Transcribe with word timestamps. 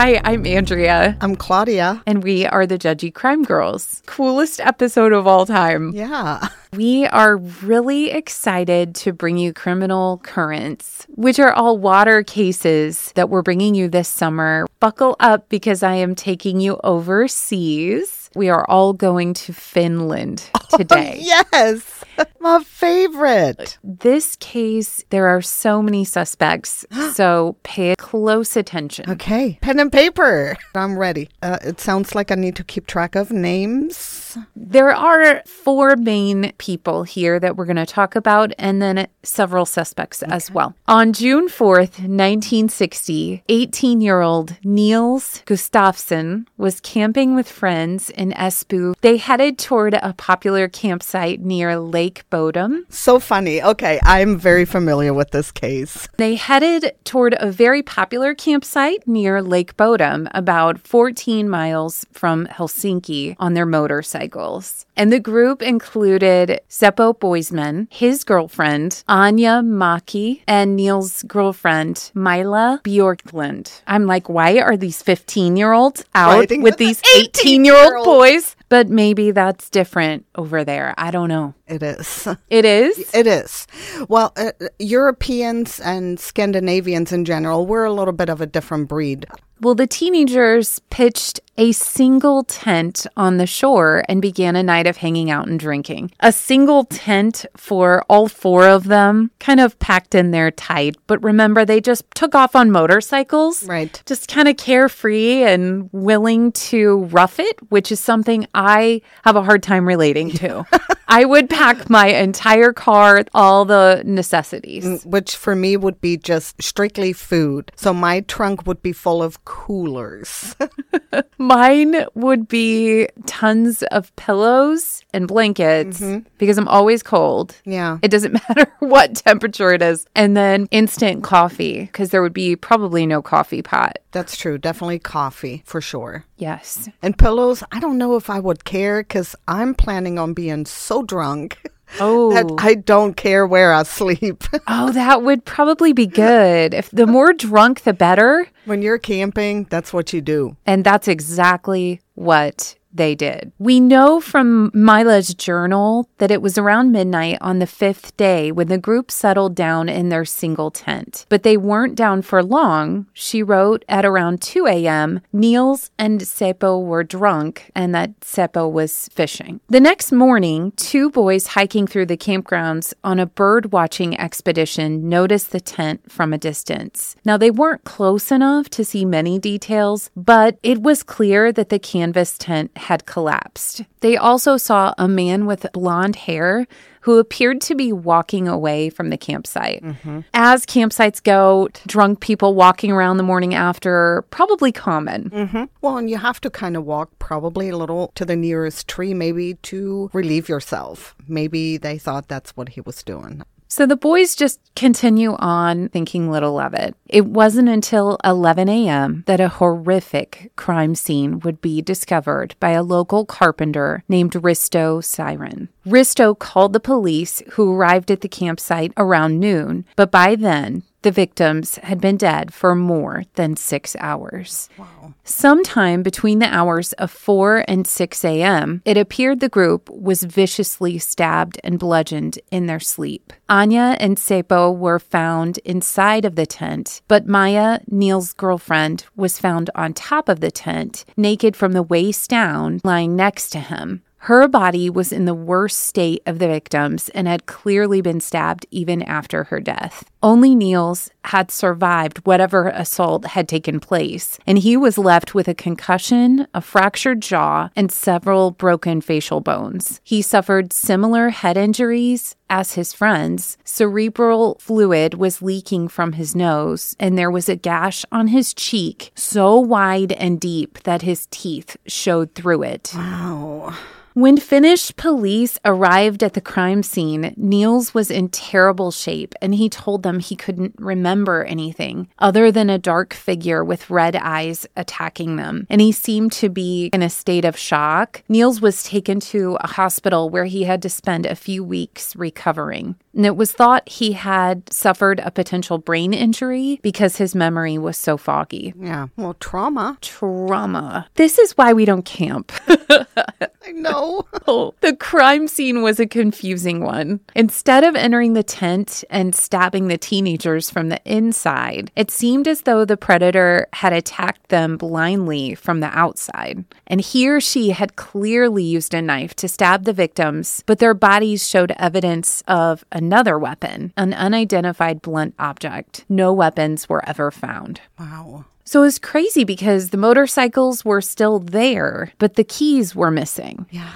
Hi, 0.00 0.18
I'm 0.24 0.46
Andrea, 0.46 1.14
I'm 1.20 1.36
Claudia. 1.36 2.02
and 2.06 2.24
we 2.24 2.46
are 2.46 2.66
the 2.66 2.78
Judgy 2.78 3.12
Crime 3.12 3.42
Girls. 3.42 4.02
Coolest 4.06 4.58
episode 4.58 5.12
of 5.12 5.26
all 5.26 5.44
time. 5.44 5.90
Yeah. 5.92 6.48
We 6.72 7.04
are 7.06 7.36
really 7.36 8.12
excited 8.12 8.94
to 8.94 9.12
bring 9.12 9.38
you 9.38 9.52
Criminal 9.52 10.18
Currents, 10.18 11.04
which 11.08 11.40
are 11.40 11.52
all 11.52 11.76
water 11.76 12.22
cases 12.22 13.10
that 13.16 13.28
we're 13.28 13.42
bringing 13.42 13.74
you 13.74 13.88
this 13.88 14.08
summer. 14.08 14.68
Buckle 14.78 15.16
up 15.18 15.48
because 15.48 15.82
I 15.82 15.94
am 15.94 16.14
taking 16.14 16.60
you 16.60 16.78
overseas. 16.84 18.30
We 18.36 18.50
are 18.50 18.64
all 18.70 18.92
going 18.92 19.34
to 19.34 19.52
Finland 19.52 20.48
oh, 20.54 20.76
today. 20.76 21.18
Yes. 21.52 21.99
My 22.40 22.62
favorite. 22.64 23.78
This 23.84 24.36
case, 24.36 25.04
there 25.10 25.28
are 25.28 25.42
so 25.42 25.82
many 25.82 26.04
suspects, 26.04 26.84
so 27.12 27.56
pay 27.62 27.94
close 27.96 28.56
attention. 28.56 29.10
Okay. 29.10 29.58
Pen 29.60 29.78
and 29.78 29.92
paper. 29.92 30.56
I'm 30.74 30.98
ready. 30.98 31.28
Uh, 31.42 31.58
it 31.62 31.80
sounds 31.80 32.14
like 32.14 32.30
I 32.30 32.34
need 32.34 32.56
to 32.56 32.64
keep 32.64 32.86
track 32.86 33.14
of 33.14 33.30
names. 33.30 34.36
There 34.54 34.90
are 34.90 35.42
four 35.46 35.96
main 35.96 36.52
people 36.58 37.02
here 37.02 37.38
that 37.40 37.56
we're 37.56 37.64
going 37.64 37.76
to 37.76 37.86
talk 37.86 38.16
about, 38.16 38.52
and 38.58 38.80
then 38.80 39.08
several 39.22 39.66
suspects 39.66 40.22
as 40.22 40.50
well. 40.50 40.74
On 40.88 41.12
June 41.12 41.48
4th, 41.48 41.98
1960, 41.98 43.42
18 43.48 44.00
year 44.00 44.20
old 44.20 44.56
Nils 44.64 45.42
Gustafsson 45.46 46.46
was 46.56 46.80
camping 46.80 47.34
with 47.34 47.48
friends 47.48 48.10
in 48.10 48.32
Espoo. 48.32 48.94
They 49.00 49.16
headed 49.16 49.58
toward 49.58 49.94
a 49.94 50.14
popular 50.14 50.68
campsite 50.68 51.40
near 51.40 51.78
Lake 51.78 52.09
Bodom. 52.30 52.84
So 52.88 53.18
funny. 53.18 53.62
Okay. 53.62 54.00
I'm 54.04 54.38
very 54.38 54.64
familiar 54.64 55.14
with 55.14 55.30
this 55.30 55.50
case. 55.52 56.08
They 56.16 56.34
headed 56.34 56.92
toward 57.04 57.34
a 57.38 57.50
very 57.50 57.82
popular 57.82 58.34
campsite 58.34 59.06
near 59.06 59.42
Lake 59.42 59.76
Bodom, 59.76 60.28
about 60.32 60.78
14 60.78 61.48
miles 61.48 62.06
from 62.12 62.46
Helsinki, 62.46 63.36
on 63.38 63.54
their 63.54 63.66
motorcycles. 63.66 64.86
And 65.00 65.10
the 65.10 65.18
group 65.18 65.62
included 65.62 66.60
Seppo 66.68 67.18
Boisman, 67.18 67.90
his 67.90 68.22
girlfriend, 68.22 69.02
Anya 69.08 69.62
Maki, 69.62 70.42
and 70.46 70.76
Neil's 70.76 71.22
girlfriend, 71.22 72.10
Mila 72.14 72.82
Bjorklund. 72.84 73.80
I'm 73.86 74.04
like, 74.04 74.28
why 74.28 74.58
are 74.58 74.76
these 74.76 75.00
15 75.00 75.56
year 75.56 75.72
olds 75.72 76.04
out 76.14 76.50
with 76.50 76.76
these 76.76 77.00
18 77.16 77.64
year 77.64 77.76
old 77.76 77.82
18-year-old? 77.82 78.04
boys? 78.04 78.56
But 78.68 78.90
maybe 78.90 79.30
that's 79.30 79.70
different 79.70 80.26
over 80.34 80.64
there. 80.64 80.92
I 80.98 81.10
don't 81.10 81.30
know. 81.30 81.54
It 81.66 81.82
is. 81.82 82.28
It 82.50 82.66
is? 82.66 83.14
It 83.14 83.26
is. 83.26 83.66
Well, 84.08 84.34
uh, 84.36 84.52
Europeans 84.78 85.80
and 85.80 86.20
Scandinavians 86.20 87.10
in 87.10 87.24
general, 87.24 87.64
we're 87.64 87.84
a 87.84 87.92
little 87.92 88.12
bit 88.12 88.28
of 88.28 88.42
a 88.42 88.46
different 88.46 88.88
breed. 88.88 89.24
Well, 89.60 89.74
the 89.74 89.86
teenagers 89.86 90.78
pitched 90.88 91.40
a 91.58 91.72
single 91.72 92.44
tent 92.44 93.06
on 93.18 93.36
the 93.36 93.46
shore 93.46 94.02
and 94.08 94.22
began 94.22 94.56
a 94.56 94.62
night 94.62 94.86
of 94.86 94.96
hanging 94.96 95.30
out 95.30 95.46
and 95.46 95.60
drinking. 95.60 96.10
A 96.20 96.32
single 96.32 96.84
tent 96.84 97.44
for 97.58 98.02
all 98.08 98.28
four 98.28 98.66
of 98.66 98.84
them, 98.84 99.30
kind 99.38 99.60
of 99.60 99.78
packed 99.78 100.14
in 100.14 100.30
there 100.30 100.50
tight. 100.50 100.96
But 101.06 101.22
remember, 101.22 101.66
they 101.66 101.82
just 101.82 102.04
took 102.14 102.34
off 102.34 102.56
on 102.56 102.70
motorcycles. 102.70 103.64
Right. 103.64 104.02
Just 104.06 104.28
kind 104.28 104.48
of 104.48 104.56
carefree 104.56 105.42
and 105.42 105.90
willing 105.92 106.52
to 106.52 107.04
rough 107.10 107.38
it, 107.38 107.58
which 107.70 107.92
is 107.92 108.00
something 108.00 108.46
I 108.54 109.02
have 109.24 109.36
a 109.36 109.42
hard 109.42 109.62
time 109.62 109.86
relating 109.86 110.30
to. 110.30 110.64
I 111.10 111.24
would 111.24 111.50
pack 111.50 111.90
my 111.90 112.06
entire 112.06 112.72
car, 112.72 113.24
all 113.34 113.64
the 113.64 114.02
necessities. 114.06 114.84
Mm, 114.84 115.06
which 115.06 115.34
for 115.34 115.56
me 115.56 115.76
would 115.76 116.00
be 116.00 116.16
just 116.16 116.62
strictly 116.62 117.12
food. 117.12 117.72
So 117.74 117.92
my 117.92 118.20
trunk 118.20 118.64
would 118.64 118.80
be 118.80 118.92
full 118.92 119.20
of 119.20 119.44
coolers. 119.44 120.54
Mine 121.38 122.06
would 122.14 122.46
be 122.46 123.08
tons 123.26 123.82
of 123.90 124.14
pillows 124.14 125.02
and 125.12 125.26
blankets 125.26 126.00
mm-hmm. 126.00 126.28
Because 126.40 126.58
I'm 126.58 126.66
always 126.66 127.04
cold. 127.04 127.54
yeah. 127.64 127.98
It 128.02 128.10
doesn't 128.10 128.32
matter 128.48 128.66
what 128.80 129.14
temperature 129.16 129.72
it 129.72 129.82
is. 129.82 130.06
And 130.16 130.36
then 130.36 130.66
instant 130.72 131.22
coffee 131.22 131.82
because 131.84 132.10
there 132.10 132.22
would 132.22 132.32
be 132.32 132.56
probably 132.56 133.06
no 133.06 133.22
coffee 133.22 133.62
pot. 133.62 133.98
That's 134.10 134.36
true. 134.36 134.58
Definitely 134.58 134.98
coffee 134.98 135.62
for 135.64 135.80
sure. 135.80 136.24
Yes. 136.38 136.88
And 137.02 137.16
pillows, 137.16 137.62
I 137.70 137.78
don't 137.78 137.98
know 137.98 138.16
if 138.16 138.28
I 138.28 138.40
would 138.40 138.64
care 138.64 139.02
because 139.02 139.36
I'm 139.46 139.74
planning 139.74 140.18
on 140.18 140.34
being 140.34 140.66
so 140.66 141.02
drunk 141.02 141.58
Oh. 141.98 142.32
that 142.32 142.46
I 142.64 142.74
don't 142.76 143.16
care 143.16 143.44
where 143.46 143.72
I 143.72 143.82
sleep. 143.82 144.44
oh, 144.68 144.92
that 144.92 145.22
would 145.22 145.44
probably 145.44 145.92
be 145.92 146.06
good. 146.06 146.72
If 146.72 146.88
the 146.92 147.04
more 147.06 147.32
drunk, 147.32 147.82
the 147.82 147.92
better. 147.92 148.46
when 148.64 148.80
you're 148.80 148.96
camping, 148.98 149.64
that's 149.70 149.92
what 149.92 150.12
you 150.12 150.20
do. 150.20 150.56
And 150.66 150.84
that's 150.84 151.08
exactly 151.08 152.00
what 152.14 152.76
they 152.92 153.14
did. 153.14 153.52
We 153.58 153.80
know 153.80 154.20
from 154.20 154.70
Mila's 154.74 155.34
journal 155.34 156.08
that 156.18 156.30
it 156.30 156.42
was 156.42 156.58
around 156.58 156.92
midnight 156.92 157.38
on 157.40 157.58
the 157.58 157.66
fifth 157.66 158.16
day 158.16 158.50
when 158.50 158.68
the 158.68 158.78
group 158.78 159.10
settled 159.10 159.54
down 159.54 159.88
in 159.88 160.08
their 160.08 160.24
single 160.24 160.70
tent. 160.70 161.26
But 161.28 161.42
they 161.42 161.56
weren't 161.56 161.94
down 161.94 162.22
for 162.22 162.42
long. 162.42 163.06
She 163.12 163.42
wrote 163.42 163.84
at 163.88 164.04
around 164.04 164.42
2 164.42 164.66
a.m. 164.66 165.20
Nils 165.32 165.90
and 165.98 166.20
Seppo 166.20 166.84
were 166.84 167.04
drunk 167.04 167.70
and 167.74 167.94
that 167.94 168.20
Seppo 168.20 168.70
was 168.70 169.08
fishing. 169.12 169.60
The 169.68 169.80
next 169.80 170.12
morning, 170.12 170.72
two 170.76 171.10
boys 171.10 171.48
hiking 171.48 171.86
through 171.86 172.06
the 172.06 172.16
campgrounds 172.16 172.92
on 173.04 173.18
a 173.18 173.26
bird 173.26 173.72
watching 173.72 174.18
expedition 174.18 175.08
noticed 175.08 175.52
the 175.52 175.60
tent 175.60 176.10
from 176.10 176.32
a 176.32 176.38
distance. 176.38 177.16
Now, 177.24 177.36
they 177.36 177.50
weren't 177.50 177.84
close 177.84 178.32
enough 178.32 178.68
to 178.70 178.84
see 178.84 179.04
many 179.04 179.38
details, 179.38 180.10
but 180.16 180.58
it 180.62 180.82
was 180.82 181.02
clear 181.02 181.52
that 181.52 181.68
the 181.68 181.78
canvas 181.78 182.36
tent 182.36 182.70
had 182.80 183.06
collapsed. 183.06 183.84
They 184.00 184.16
also 184.16 184.56
saw 184.56 184.94
a 184.98 185.06
man 185.06 185.46
with 185.46 185.66
blonde 185.72 186.16
hair 186.16 186.66
who 187.02 187.18
appeared 187.18 187.60
to 187.62 187.74
be 187.74 187.92
walking 187.92 188.46
away 188.46 188.90
from 188.90 189.08
the 189.10 189.16
campsite. 189.16 189.82
Mm-hmm. 189.82 190.20
As 190.34 190.66
campsites 190.66 191.22
go, 191.22 191.68
drunk 191.86 192.20
people 192.20 192.54
walking 192.54 192.90
around 192.90 193.16
the 193.16 193.22
morning 193.22 193.54
after, 193.54 194.22
probably 194.30 194.70
common. 194.70 195.30
Mm-hmm. 195.30 195.64
Well, 195.80 195.96
and 195.96 196.10
you 196.10 196.18
have 196.18 196.40
to 196.42 196.50
kind 196.50 196.76
of 196.76 196.84
walk 196.84 197.10
probably 197.18 197.70
a 197.70 197.76
little 197.76 198.12
to 198.16 198.24
the 198.24 198.36
nearest 198.36 198.86
tree, 198.86 199.14
maybe 199.14 199.54
to 199.54 200.10
relieve 200.12 200.48
yourself. 200.48 201.14
Maybe 201.26 201.78
they 201.78 201.96
thought 201.96 202.28
that's 202.28 202.56
what 202.56 202.70
he 202.70 202.82
was 202.82 203.02
doing. 203.02 203.42
So 203.72 203.86
the 203.86 203.94
boys 203.94 204.34
just 204.34 204.58
continue 204.74 205.36
on 205.36 205.90
thinking 205.90 206.28
little 206.28 206.58
of 206.58 206.74
it. 206.74 206.96
It 207.08 207.24
wasn't 207.24 207.68
until 207.68 208.18
11 208.24 208.68
a.m. 208.68 209.22
that 209.28 209.38
a 209.38 209.48
horrific 209.48 210.50
crime 210.56 210.96
scene 210.96 211.38
would 211.40 211.60
be 211.60 211.80
discovered 211.80 212.56
by 212.58 212.70
a 212.70 212.82
local 212.82 213.24
carpenter 213.24 214.02
named 214.08 214.32
Risto 214.32 215.04
Siren. 215.04 215.68
Risto 215.86 216.36
called 216.36 216.72
the 216.72 216.80
police, 216.80 217.44
who 217.52 217.72
arrived 217.72 218.10
at 218.10 218.22
the 218.22 218.28
campsite 218.28 218.92
around 218.96 219.38
noon, 219.38 219.84
but 219.94 220.10
by 220.10 220.34
then, 220.34 220.82
the 221.02 221.10
victims 221.10 221.76
had 221.76 222.00
been 222.00 222.16
dead 222.16 222.52
for 222.52 222.74
more 222.74 223.24
than 223.34 223.56
six 223.56 223.96
hours. 223.98 224.68
Wow. 224.76 225.14
Sometime 225.24 226.02
between 226.02 226.38
the 226.38 226.54
hours 226.54 226.92
of 226.94 227.10
4 227.10 227.64
and 227.66 227.86
6 227.86 228.24
a.m., 228.24 228.82
it 228.84 228.96
appeared 228.96 229.40
the 229.40 229.48
group 229.48 229.88
was 229.90 230.22
viciously 230.22 230.98
stabbed 230.98 231.60
and 231.64 231.78
bludgeoned 231.78 232.38
in 232.50 232.66
their 232.66 232.80
sleep. 232.80 233.32
Anya 233.48 233.96
and 233.98 234.16
Seppo 234.16 234.76
were 234.76 234.98
found 234.98 235.58
inside 235.58 236.24
of 236.24 236.36
the 236.36 236.46
tent, 236.46 237.02
but 237.08 237.26
Maya, 237.26 237.80
Neil's 237.86 238.32
girlfriend, 238.32 239.06
was 239.16 239.38
found 239.38 239.70
on 239.74 239.94
top 239.94 240.28
of 240.28 240.40
the 240.40 240.50
tent, 240.50 241.04
naked 241.16 241.56
from 241.56 241.72
the 241.72 241.82
waist 241.82 242.28
down, 242.28 242.80
lying 242.84 243.16
next 243.16 243.50
to 243.50 243.60
him. 243.60 244.02
Her 244.24 244.46
body 244.48 244.90
was 244.90 245.12
in 245.12 245.24
the 245.24 245.34
worst 245.34 245.80
state 245.80 246.22
of 246.26 246.38
the 246.38 246.46
victims 246.46 247.08
and 247.10 247.26
had 247.26 247.46
clearly 247.46 248.02
been 248.02 248.20
stabbed 248.20 248.66
even 248.70 249.02
after 249.02 249.44
her 249.44 249.60
death. 249.60 250.04
Only 250.22 250.54
Nils 250.54 251.10
had 251.24 251.50
survived 251.50 252.18
whatever 252.26 252.68
assault 252.68 253.24
had 253.24 253.48
taken 253.48 253.80
place, 253.80 254.38
and 254.46 254.58
he 254.58 254.76
was 254.76 254.98
left 254.98 255.34
with 255.34 255.48
a 255.48 255.54
concussion, 255.54 256.46
a 256.52 256.60
fractured 256.60 257.22
jaw, 257.22 257.70
and 257.74 257.90
several 257.90 258.50
broken 258.50 259.00
facial 259.00 259.40
bones. 259.40 260.02
He 260.04 260.20
suffered 260.20 260.74
similar 260.74 261.30
head 261.30 261.56
injuries 261.56 262.36
as 262.50 262.74
his 262.74 262.92
friends. 262.92 263.56
Cerebral 263.64 264.56
fluid 264.60 265.14
was 265.14 265.40
leaking 265.40 265.88
from 265.88 266.12
his 266.12 266.34
nose, 266.34 266.94
and 267.00 267.16
there 267.16 267.30
was 267.30 267.48
a 267.48 267.56
gash 267.56 268.04
on 268.12 268.26
his 268.26 268.52
cheek 268.52 269.12
so 269.14 269.58
wide 269.58 270.12
and 270.12 270.38
deep 270.38 270.82
that 270.82 271.00
his 271.02 271.26
teeth 271.30 271.78
showed 271.86 272.34
through 272.34 272.64
it. 272.64 272.92
Wow. 272.94 273.74
When 274.14 274.38
Finnish 274.38 274.94
police 274.96 275.56
arrived 275.64 276.24
at 276.24 276.34
the 276.34 276.40
crime 276.40 276.82
scene, 276.82 277.32
Nils 277.36 277.94
was 277.94 278.10
in 278.10 278.28
terrible 278.28 278.90
shape 278.90 279.36
and 279.40 279.54
he 279.54 279.68
told 279.68 280.02
them 280.02 280.18
he 280.18 280.34
couldn't 280.34 280.74
remember 280.78 281.44
anything 281.44 282.08
other 282.18 282.50
than 282.50 282.68
a 282.68 282.78
dark 282.78 283.14
figure 283.14 283.64
with 283.64 283.88
red 283.88 284.16
eyes 284.16 284.66
attacking 284.76 285.36
them. 285.36 285.64
And 285.70 285.80
he 285.80 285.92
seemed 285.92 286.32
to 286.32 286.48
be 286.48 286.90
in 286.92 287.02
a 287.02 287.08
state 287.08 287.44
of 287.44 287.56
shock. 287.56 288.24
Nils 288.28 288.60
was 288.60 288.82
taken 288.82 289.20
to 289.20 289.56
a 289.60 289.68
hospital 289.68 290.28
where 290.28 290.46
he 290.46 290.64
had 290.64 290.82
to 290.82 290.90
spend 290.90 291.24
a 291.24 291.36
few 291.36 291.62
weeks 291.62 292.16
recovering 292.16 292.39
covering. 292.40 292.96
And 293.14 293.26
it 293.26 293.36
was 293.36 293.52
thought 293.52 293.88
he 293.88 294.12
had 294.12 294.72
suffered 294.72 295.20
a 295.20 295.30
potential 295.30 295.78
brain 295.78 296.12
injury 296.12 296.78
because 296.82 297.16
his 297.16 297.34
memory 297.34 297.76
was 297.78 297.96
so 297.96 298.16
foggy. 298.16 298.72
Yeah. 298.78 299.08
Well, 299.16 299.34
trauma. 299.34 299.98
Trauma. 300.00 301.08
This 301.16 301.38
is 301.38 301.52
why 301.52 301.72
we 301.72 301.84
don't 301.84 302.04
camp. 302.04 302.52
I 302.68 303.72
know. 303.72 304.26
Oh, 304.46 304.74
the 304.80 304.96
crime 304.96 305.48
scene 305.48 305.82
was 305.82 306.00
a 306.00 306.06
confusing 306.06 306.82
one. 306.82 307.20
Instead 307.34 307.84
of 307.84 307.94
entering 307.94 308.34
the 308.34 308.42
tent 308.42 309.04
and 309.10 309.34
stabbing 309.34 309.88
the 309.88 309.98
teenagers 309.98 310.70
from 310.70 310.88
the 310.88 311.00
inside, 311.04 311.90
it 311.96 312.10
seemed 312.10 312.48
as 312.48 312.62
though 312.62 312.84
the 312.84 312.96
predator 312.96 313.66
had 313.72 313.92
attacked 313.92 314.48
them 314.48 314.76
blindly 314.76 315.54
from 315.54 315.80
the 315.80 315.86
outside. 315.98 316.64
And 316.86 317.00
he 317.00 317.28
or 317.28 317.40
she 317.40 317.70
had 317.70 317.96
clearly 317.96 318.62
used 318.62 318.94
a 318.94 319.02
knife 319.02 319.34
to 319.36 319.48
stab 319.48 319.84
the 319.84 319.92
victims, 319.92 320.62
but 320.66 320.78
their 320.78 320.94
bodies 320.94 321.48
showed 321.48 321.72
evidence 321.72 322.42
of 322.48 322.84
another 323.00 323.38
weapon, 323.38 323.92
an 323.96 324.12
unidentified 324.12 325.00
blunt 325.00 325.34
object. 325.38 326.04
No 326.08 326.32
weapons 326.34 326.86
were 326.86 327.02
ever 327.08 327.30
found. 327.30 327.80
Wow. 327.98 328.44
So 328.64 328.82
it 328.82 328.84
was 328.84 328.98
crazy 328.98 329.42
because 329.44 329.88
the 329.88 329.96
motorcycles 329.96 330.84
were 330.84 331.00
still 331.00 331.38
there, 331.38 332.12
but 332.18 332.34
the 332.34 332.44
keys 332.44 332.94
were 332.94 333.10
missing. 333.10 333.64
Yeah. 333.70 333.90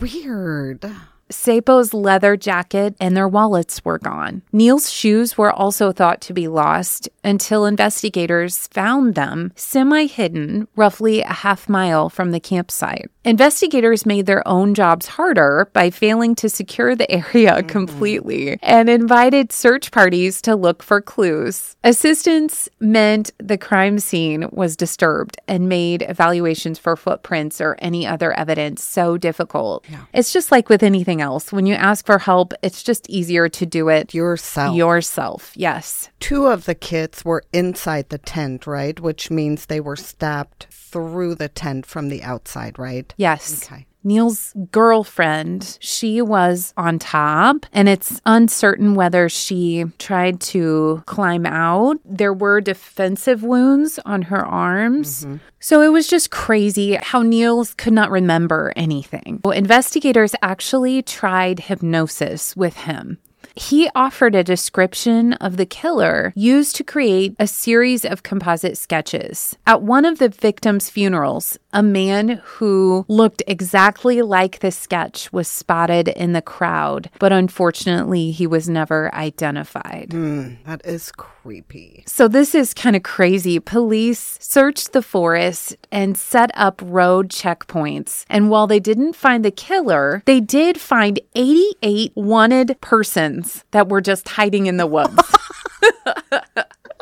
Weird. 0.00 0.90
Seppo's 1.30 1.94
leather 1.94 2.36
jacket 2.36 2.94
and 3.00 3.16
their 3.16 3.28
wallets 3.28 3.84
were 3.84 3.98
gone. 3.98 4.42
Neil's 4.52 4.90
shoes 4.90 5.38
were 5.38 5.52
also 5.52 5.92
thought 5.92 6.20
to 6.22 6.32
be 6.32 6.48
lost 6.48 7.08
until 7.22 7.64
investigators 7.64 8.66
found 8.68 9.14
them 9.14 9.52
semi 9.54 10.06
hidden, 10.06 10.66
roughly 10.76 11.20
a 11.20 11.32
half 11.32 11.68
mile 11.68 12.08
from 12.08 12.32
the 12.32 12.40
campsite. 12.40 13.10
Investigators 13.24 14.06
made 14.06 14.26
their 14.26 14.46
own 14.48 14.74
jobs 14.74 15.06
harder 15.06 15.68
by 15.74 15.90
failing 15.90 16.34
to 16.36 16.48
secure 16.48 16.96
the 16.96 17.10
area 17.10 17.56
mm-hmm. 17.56 17.66
completely 17.68 18.58
and 18.62 18.88
invited 18.88 19.52
search 19.52 19.90
parties 19.90 20.40
to 20.42 20.56
look 20.56 20.82
for 20.82 21.00
clues. 21.00 21.76
Assistance 21.84 22.68
meant 22.80 23.30
the 23.38 23.58
crime 23.58 23.98
scene 23.98 24.48
was 24.52 24.76
disturbed 24.76 25.36
and 25.46 25.68
made 25.68 26.02
evaluations 26.02 26.78
for 26.78 26.96
footprints 26.96 27.60
or 27.60 27.76
any 27.80 28.06
other 28.06 28.32
evidence 28.32 28.82
so 28.82 29.18
difficult. 29.18 29.84
Yeah. 29.88 30.04
It's 30.14 30.32
just 30.32 30.50
like 30.50 30.68
with 30.68 30.82
anything 30.82 31.19
else. 31.20 31.52
When 31.52 31.66
you 31.66 31.74
ask 31.74 32.06
for 32.06 32.18
help, 32.18 32.52
it's 32.62 32.82
just 32.82 33.08
easier 33.08 33.48
to 33.48 33.66
do 33.66 33.88
it 33.88 34.14
yourself. 34.14 34.76
Yourself, 34.76 35.52
yes. 35.54 36.10
Two 36.20 36.46
of 36.46 36.64
the 36.64 36.74
kids 36.74 37.24
were 37.24 37.44
inside 37.52 38.08
the 38.08 38.18
tent, 38.18 38.66
right? 38.66 38.98
Which 38.98 39.30
means 39.30 39.66
they 39.66 39.80
were 39.80 39.96
stabbed 39.96 40.66
through 40.70 41.36
the 41.36 41.48
tent 41.48 41.86
from 41.86 42.08
the 42.08 42.22
outside, 42.22 42.78
right? 42.78 43.12
Yes. 43.16 43.64
Okay. 43.64 43.86
Neil's 44.02 44.54
girlfriend, 44.72 45.78
she 45.80 46.22
was 46.22 46.72
on 46.76 46.98
top, 46.98 47.66
and 47.72 47.88
it's 47.88 48.20
uncertain 48.24 48.94
whether 48.94 49.28
she 49.28 49.84
tried 49.98 50.40
to 50.40 51.02
climb 51.06 51.44
out. 51.44 51.98
There 52.04 52.32
were 52.32 52.60
defensive 52.60 53.42
wounds 53.42 53.98
on 54.06 54.22
her 54.22 54.44
arms. 54.44 55.24
Mm-hmm. 55.24 55.36
So 55.58 55.82
it 55.82 55.88
was 55.88 56.06
just 56.06 56.30
crazy 56.30 56.94
how 56.94 57.22
Nils 57.22 57.74
could 57.74 57.92
not 57.92 58.10
remember 58.10 58.72
anything. 58.76 59.40
Well, 59.44 59.52
investigators 59.52 60.34
actually 60.40 61.02
tried 61.02 61.60
hypnosis 61.60 62.56
with 62.56 62.76
him. 62.76 63.18
He 63.54 63.88
offered 63.94 64.34
a 64.34 64.44
description 64.44 65.34
of 65.34 65.56
the 65.56 65.66
killer 65.66 66.32
used 66.36 66.76
to 66.76 66.84
create 66.84 67.34
a 67.38 67.46
series 67.46 68.04
of 68.04 68.22
composite 68.22 68.76
sketches. 68.76 69.56
At 69.66 69.82
one 69.82 70.04
of 70.04 70.18
the 70.18 70.28
victim's 70.28 70.90
funerals, 70.90 71.58
a 71.72 71.82
man 71.82 72.40
who 72.44 73.04
looked 73.08 73.42
exactly 73.46 74.22
like 74.22 74.58
the 74.58 74.70
sketch 74.70 75.32
was 75.32 75.48
spotted 75.48 76.08
in 76.08 76.32
the 76.32 76.42
crowd, 76.42 77.10
but 77.18 77.32
unfortunately, 77.32 78.30
he 78.30 78.46
was 78.46 78.68
never 78.68 79.14
identified. 79.14 80.10
Mm, 80.10 80.58
that 80.64 80.84
is 80.84 81.12
creepy. 81.12 82.04
So, 82.06 82.28
this 82.28 82.54
is 82.54 82.74
kind 82.74 82.96
of 82.96 83.02
crazy. 83.02 83.58
Police 83.60 84.38
searched 84.40 84.92
the 84.92 85.02
forest 85.02 85.76
and 85.92 86.18
set 86.18 86.50
up 86.54 86.80
road 86.84 87.28
checkpoints. 87.28 88.24
And 88.28 88.50
while 88.50 88.66
they 88.66 88.80
didn't 88.80 89.14
find 89.14 89.44
the 89.44 89.50
killer, 89.50 90.22
they 90.26 90.40
did 90.40 90.80
find 90.80 91.20
88 91.34 92.12
wanted 92.14 92.76
persons 92.80 93.39
that 93.70 93.88
were 93.88 94.00
just 94.00 94.28
hiding 94.28 94.66
in 94.66 94.76
the 94.76 94.86
woods. 94.86 95.16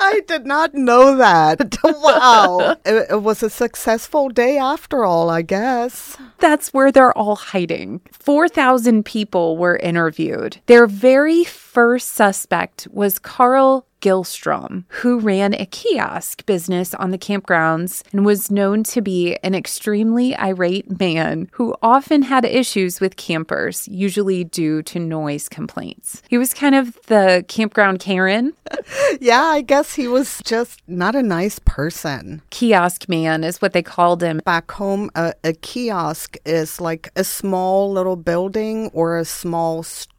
I 0.00 0.20
did 0.26 0.46
not 0.46 0.74
know 0.74 1.16
that. 1.16 1.76
wow. 1.84 2.76
it, 2.84 3.10
it, 3.10 3.22
was 3.22 3.42
a 3.42 3.50
successful 3.50 4.28
day 4.28 4.56
after 4.56 5.04
all, 5.04 5.28
I 5.28 5.42
guess. 5.42 6.16
That's 6.38 6.72
where 6.72 6.92
they're 6.92 7.16
all 7.16 7.36
hiding. 7.36 8.00
4,000 8.12 9.04
people 9.04 9.56
were 9.56 9.76
interviewed. 9.76 10.58
Their 10.66 10.86
very 10.86 11.44
first 11.44 12.14
suspect 12.14 12.86
was 12.90 13.18
Carl 13.18 13.87
Gyllström, 14.00 14.84
who 14.88 15.18
ran 15.18 15.54
a 15.54 15.66
kiosk 15.66 16.44
business 16.46 16.94
on 16.94 17.10
the 17.10 17.18
campgrounds 17.18 18.02
and 18.12 18.24
was 18.24 18.50
known 18.50 18.82
to 18.84 19.00
be 19.00 19.36
an 19.42 19.54
extremely 19.54 20.36
irate 20.36 20.98
man 20.98 21.48
who 21.52 21.74
often 21.82 22.22
had 22.22 22.44
issues 22.44 23.00
with 23.00 23.16
campers, 23.16 23.88
usually 23.88 24.44
due 24.44 24.82
to 24.82 24.98
noise 24.98 25.48
complaints. 25.48 26.22
He 26.28 26.38
was 26.38 26.54
kind 26.54 26.74
of 26.74 26.98
the 27.06 27.44
campground 27.48 28.00
Karen. 28.00 28.52
yeah, 29.20 29.42
I 29.42 29.62
guess 29.62 29.94
he 29.94 30.06
was 30.06 30.40
just 30.44 30.80
not 30.86 31.14
a 31.14 31.22
nice 31.22 31.58
person. 31.64 32.42
Kiosk 32.50 33.08
man 33.08 33.44
is 33.44 33.60
what 33.60 33.72
they 33.72 33.82
called 33.82 34.22
him. 34.22 34.40
Back 34.44 34.70
home, 34.72 35.10
a, 35.14 35.34
a 35.42 35.52
kiosk 35.52 36.36
is 36.44 36.80
like 36.80 37.10
a 37.16 37.24
small 37.24 37.90
little 37.90 38.16
building 38.16 38.90
or 38.92 39.18
a 39.18 39.24
small 39.24 39.82
store 39.82 40.17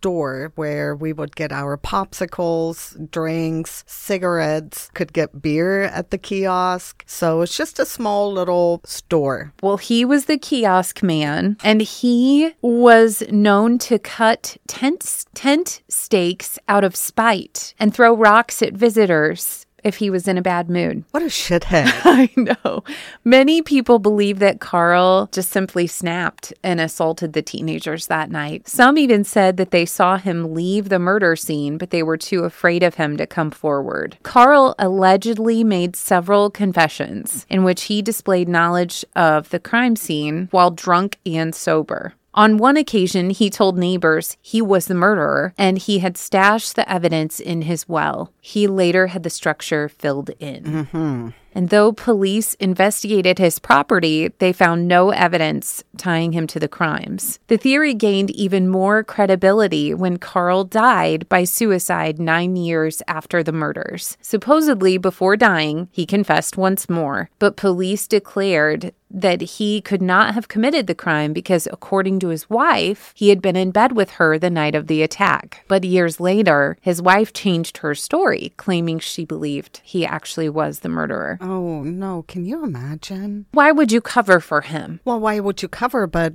where 0.56 0.96
we 0.96 1.14
would 1.14 1.36
get 1.36 1.52
our 1.52 1.78
popsicles, 1.78 2.94
drinks, 3.12 3.30
drinks, 3.50 3.84
cigarettes, 3.88 4.90
could 4.94 5.14
get 5.14 5.42
beer 5.42 5.84
at 5.84 6.12
the 6.12 6.18
kiosk. 6.18 7.04
So 7.08 7.42
it's 7.42 7.56
just 7.56 7.80
a 7.80 7.86
small 7.86 8.32
little 8.32 8.82
store. 8.86 9.54
Well, 9.62 9.78
he 9.78 10.06
was 10.06 10.26
the 10.26 10.38
kiosk 10.38 11.04
man 11.04 11.58
and 11.64 11.82
he 11.82 12.52
was 12.62 13.24
known 13.32 13.78
to 13.80 14.00
cut 14.00 14.58
tent, 14.68 15.26
tent 15.34 15.82
stakes 15.90 16.60
out 16.68 16.84
of 16.84 16.96
spite 16.96 17.74
and 17.80 17.94
throw 17.94 18.16
rocks 18.16 18.62
at 18.62 18.74
visitors 18.74 19.66
if 19.84 19.98
he 19.98 20.10
was 20.10 20.28
in 20.28 20.38
a 20.38 20.42
bad 20.42 20.70
mood. 20.70 21.04
What 21.20 21.24
a 21.24 21.28
shithead. 21.28 21.92
I 22.06 22.30
know. 22.38 22.84
Many 23.26 23.62
people 23.62 24.00
believe 24.00 24.40
that 24.40 24.62
Carl 24.62 25.28
just 25.32 25.50
simply 25.50 25.86
snapped 25.86 26.54
and 26.64 26.80
assaulted 26.80 27.34
the 27.34 27.42
teenagers 27.42 28.08
that 28.08 28.32
night. 28.32 28.68
Some 28.68 28.98
even 28.98 29.24
said 29.24 29.58
that 29.58 29.72
they 29.72 29.86
saw 29.86 30.18
him 30.18 30.54
leave 30.54 30.88
the 30.88 31.00
murder 31.00 31.36
scene, 31.36 31.78
but 31.78 31.90
they 31.90 32.04
were 32.04 32.16
too 32.16 32.46
afraid 32.46 32.84
of 32.84 32.96
him 32.96 33.18
to 33.18 33.28
come 33.28 33.52
forward. 33.52 34.18
Carl 34.24 34.76
allegedly 34.80 35.64
made 35.64 35.96
several 35.96 36.50
confessions 36.50 37.46
in 37.50 37.64
which 37.64 37.84
he 37.84 38.02
displayed 38.02 38.48
knowledge 38.48 39.04
of 39.16 39.50
the 39.50 39.60
crime 39.60 39.96
scene 39.96 40.48
while 40.52 40.72
drunk 40.72 41.18
and 41.26 41.54
sober. 41.54 42.14
On 42.34 42.58
one 42.58 42.78
occasion, 42.78 43.32
he 43.32 43.50
told 43.50 43.78
neighbors 43.78 44.38
he 44.42 44.62
was 44.62 44.86
the 44.86 44.94
murderer 44.96 45.54
and 45.58 45.78
he 45.78 46.00
had 46.00 46.18
stashed 46.18 46.76
the 46.76 46.90
evidence 46.90 47.40
in 47.40 47.64
his 47.64 47.90
well. 47.90 48.32
He 48.40 48.68
later 48.68 49.08
had 49.08 49.24
the 49.24 49.30
structure 49.30 49.90
filled 49.90 50.30
in. 50.40 50.64
Mm-hmm. 50.64 51.30
And 51.60 51.68
though 51.68 51.92
police 51.92 52.54
investigated 52.54 53.38
his 53.38 53.60
property, 53.60 54.30
they 54.40 54.54
found 54.54 54.88
no 54.88 55.10
evidence 55.10 55.84
tying 55.98 56.32
him 56.32 56.48
to 56.48 56.58
the 56.58 56.70
crimes. 56.70 57.38
The 57.48 57.58
theory 57.58 57.94
gained 57.94 58.32
even 58.32 58.70
more 58.70 59.04
credibility 59.04 59.94
when 59.94 60.20
Carl 60.20 60.64
died 60.64 61.28
by 61.28 61.44
suicide 61.44 62.18
nine 62.18 62.56
years 62.56 63.02
after 63.10 63.44
the 63.44 63.52
murders. 63.52 64.18
Supposedly, 64.22 64.98
before 64.98 65.36
dying, 65.36 65.90
he 65.92 66.06
confessed 66.06 66.56
once 66.56 66.88
more, 66.88 67.30
but 67.40 67.58
police 67.58 68.08
declared 68.08 68.94
that 69.12 69.42
he 69.42 69.82
could 69.82 70.02
not 70.02 70.34
have 70.34 70.48
committed 70.48 70.88
the 70.88 70.96
crime 70.96 71.34
because, 71.34 71.68
according 71.72 72.20
to 72.20 72.28
his 72.30 72.50
wife, 72.50 73.12
he 73.16 73.30
had 73.30 73.42
been 73.42 73.56
in 73.56 73.72
bed 73.72 73.94
with 73.94 74.12
her 74.12 74.38
the 74.38 74.50
night 74.50 74.76
of 74.76 74.88
the 74.88 75.02
attack. 75.02 75.66
But 75.68 75.84
years 75.84 76.20
later, 76.20 76.78
his 76.82 77.02
wife 77.02 77.34
changed 77.34 77.78
her 77.78 77.96
story, 77.96 78.54
claiming 78.58 79.00
she 79.00 79.26
believed 79.26 79.82
he 79.84 80.06
actually 80.06 80.50
was 80.50 80.80
the 80.80 80.90
murderer. 80.90 81.40
Oh, 81.42 81.49
Oh, 81.52 81.82
no. 81.82 82.24
Can 82.28 82.46
you 82.46 82.64
imagine? 82.64 83.48
Why 83.54 83.72
would 83.72 83.92
you 83.92 84.02
cover 84.02 84.40
for 84.40 84.62
him? 84.62 85.00
Well, 85.04 85.20
why 85.20 85.40
would 85.40 85.64
you 85.64 85.68
cover? 85.68 86.06
But 86.06 86.34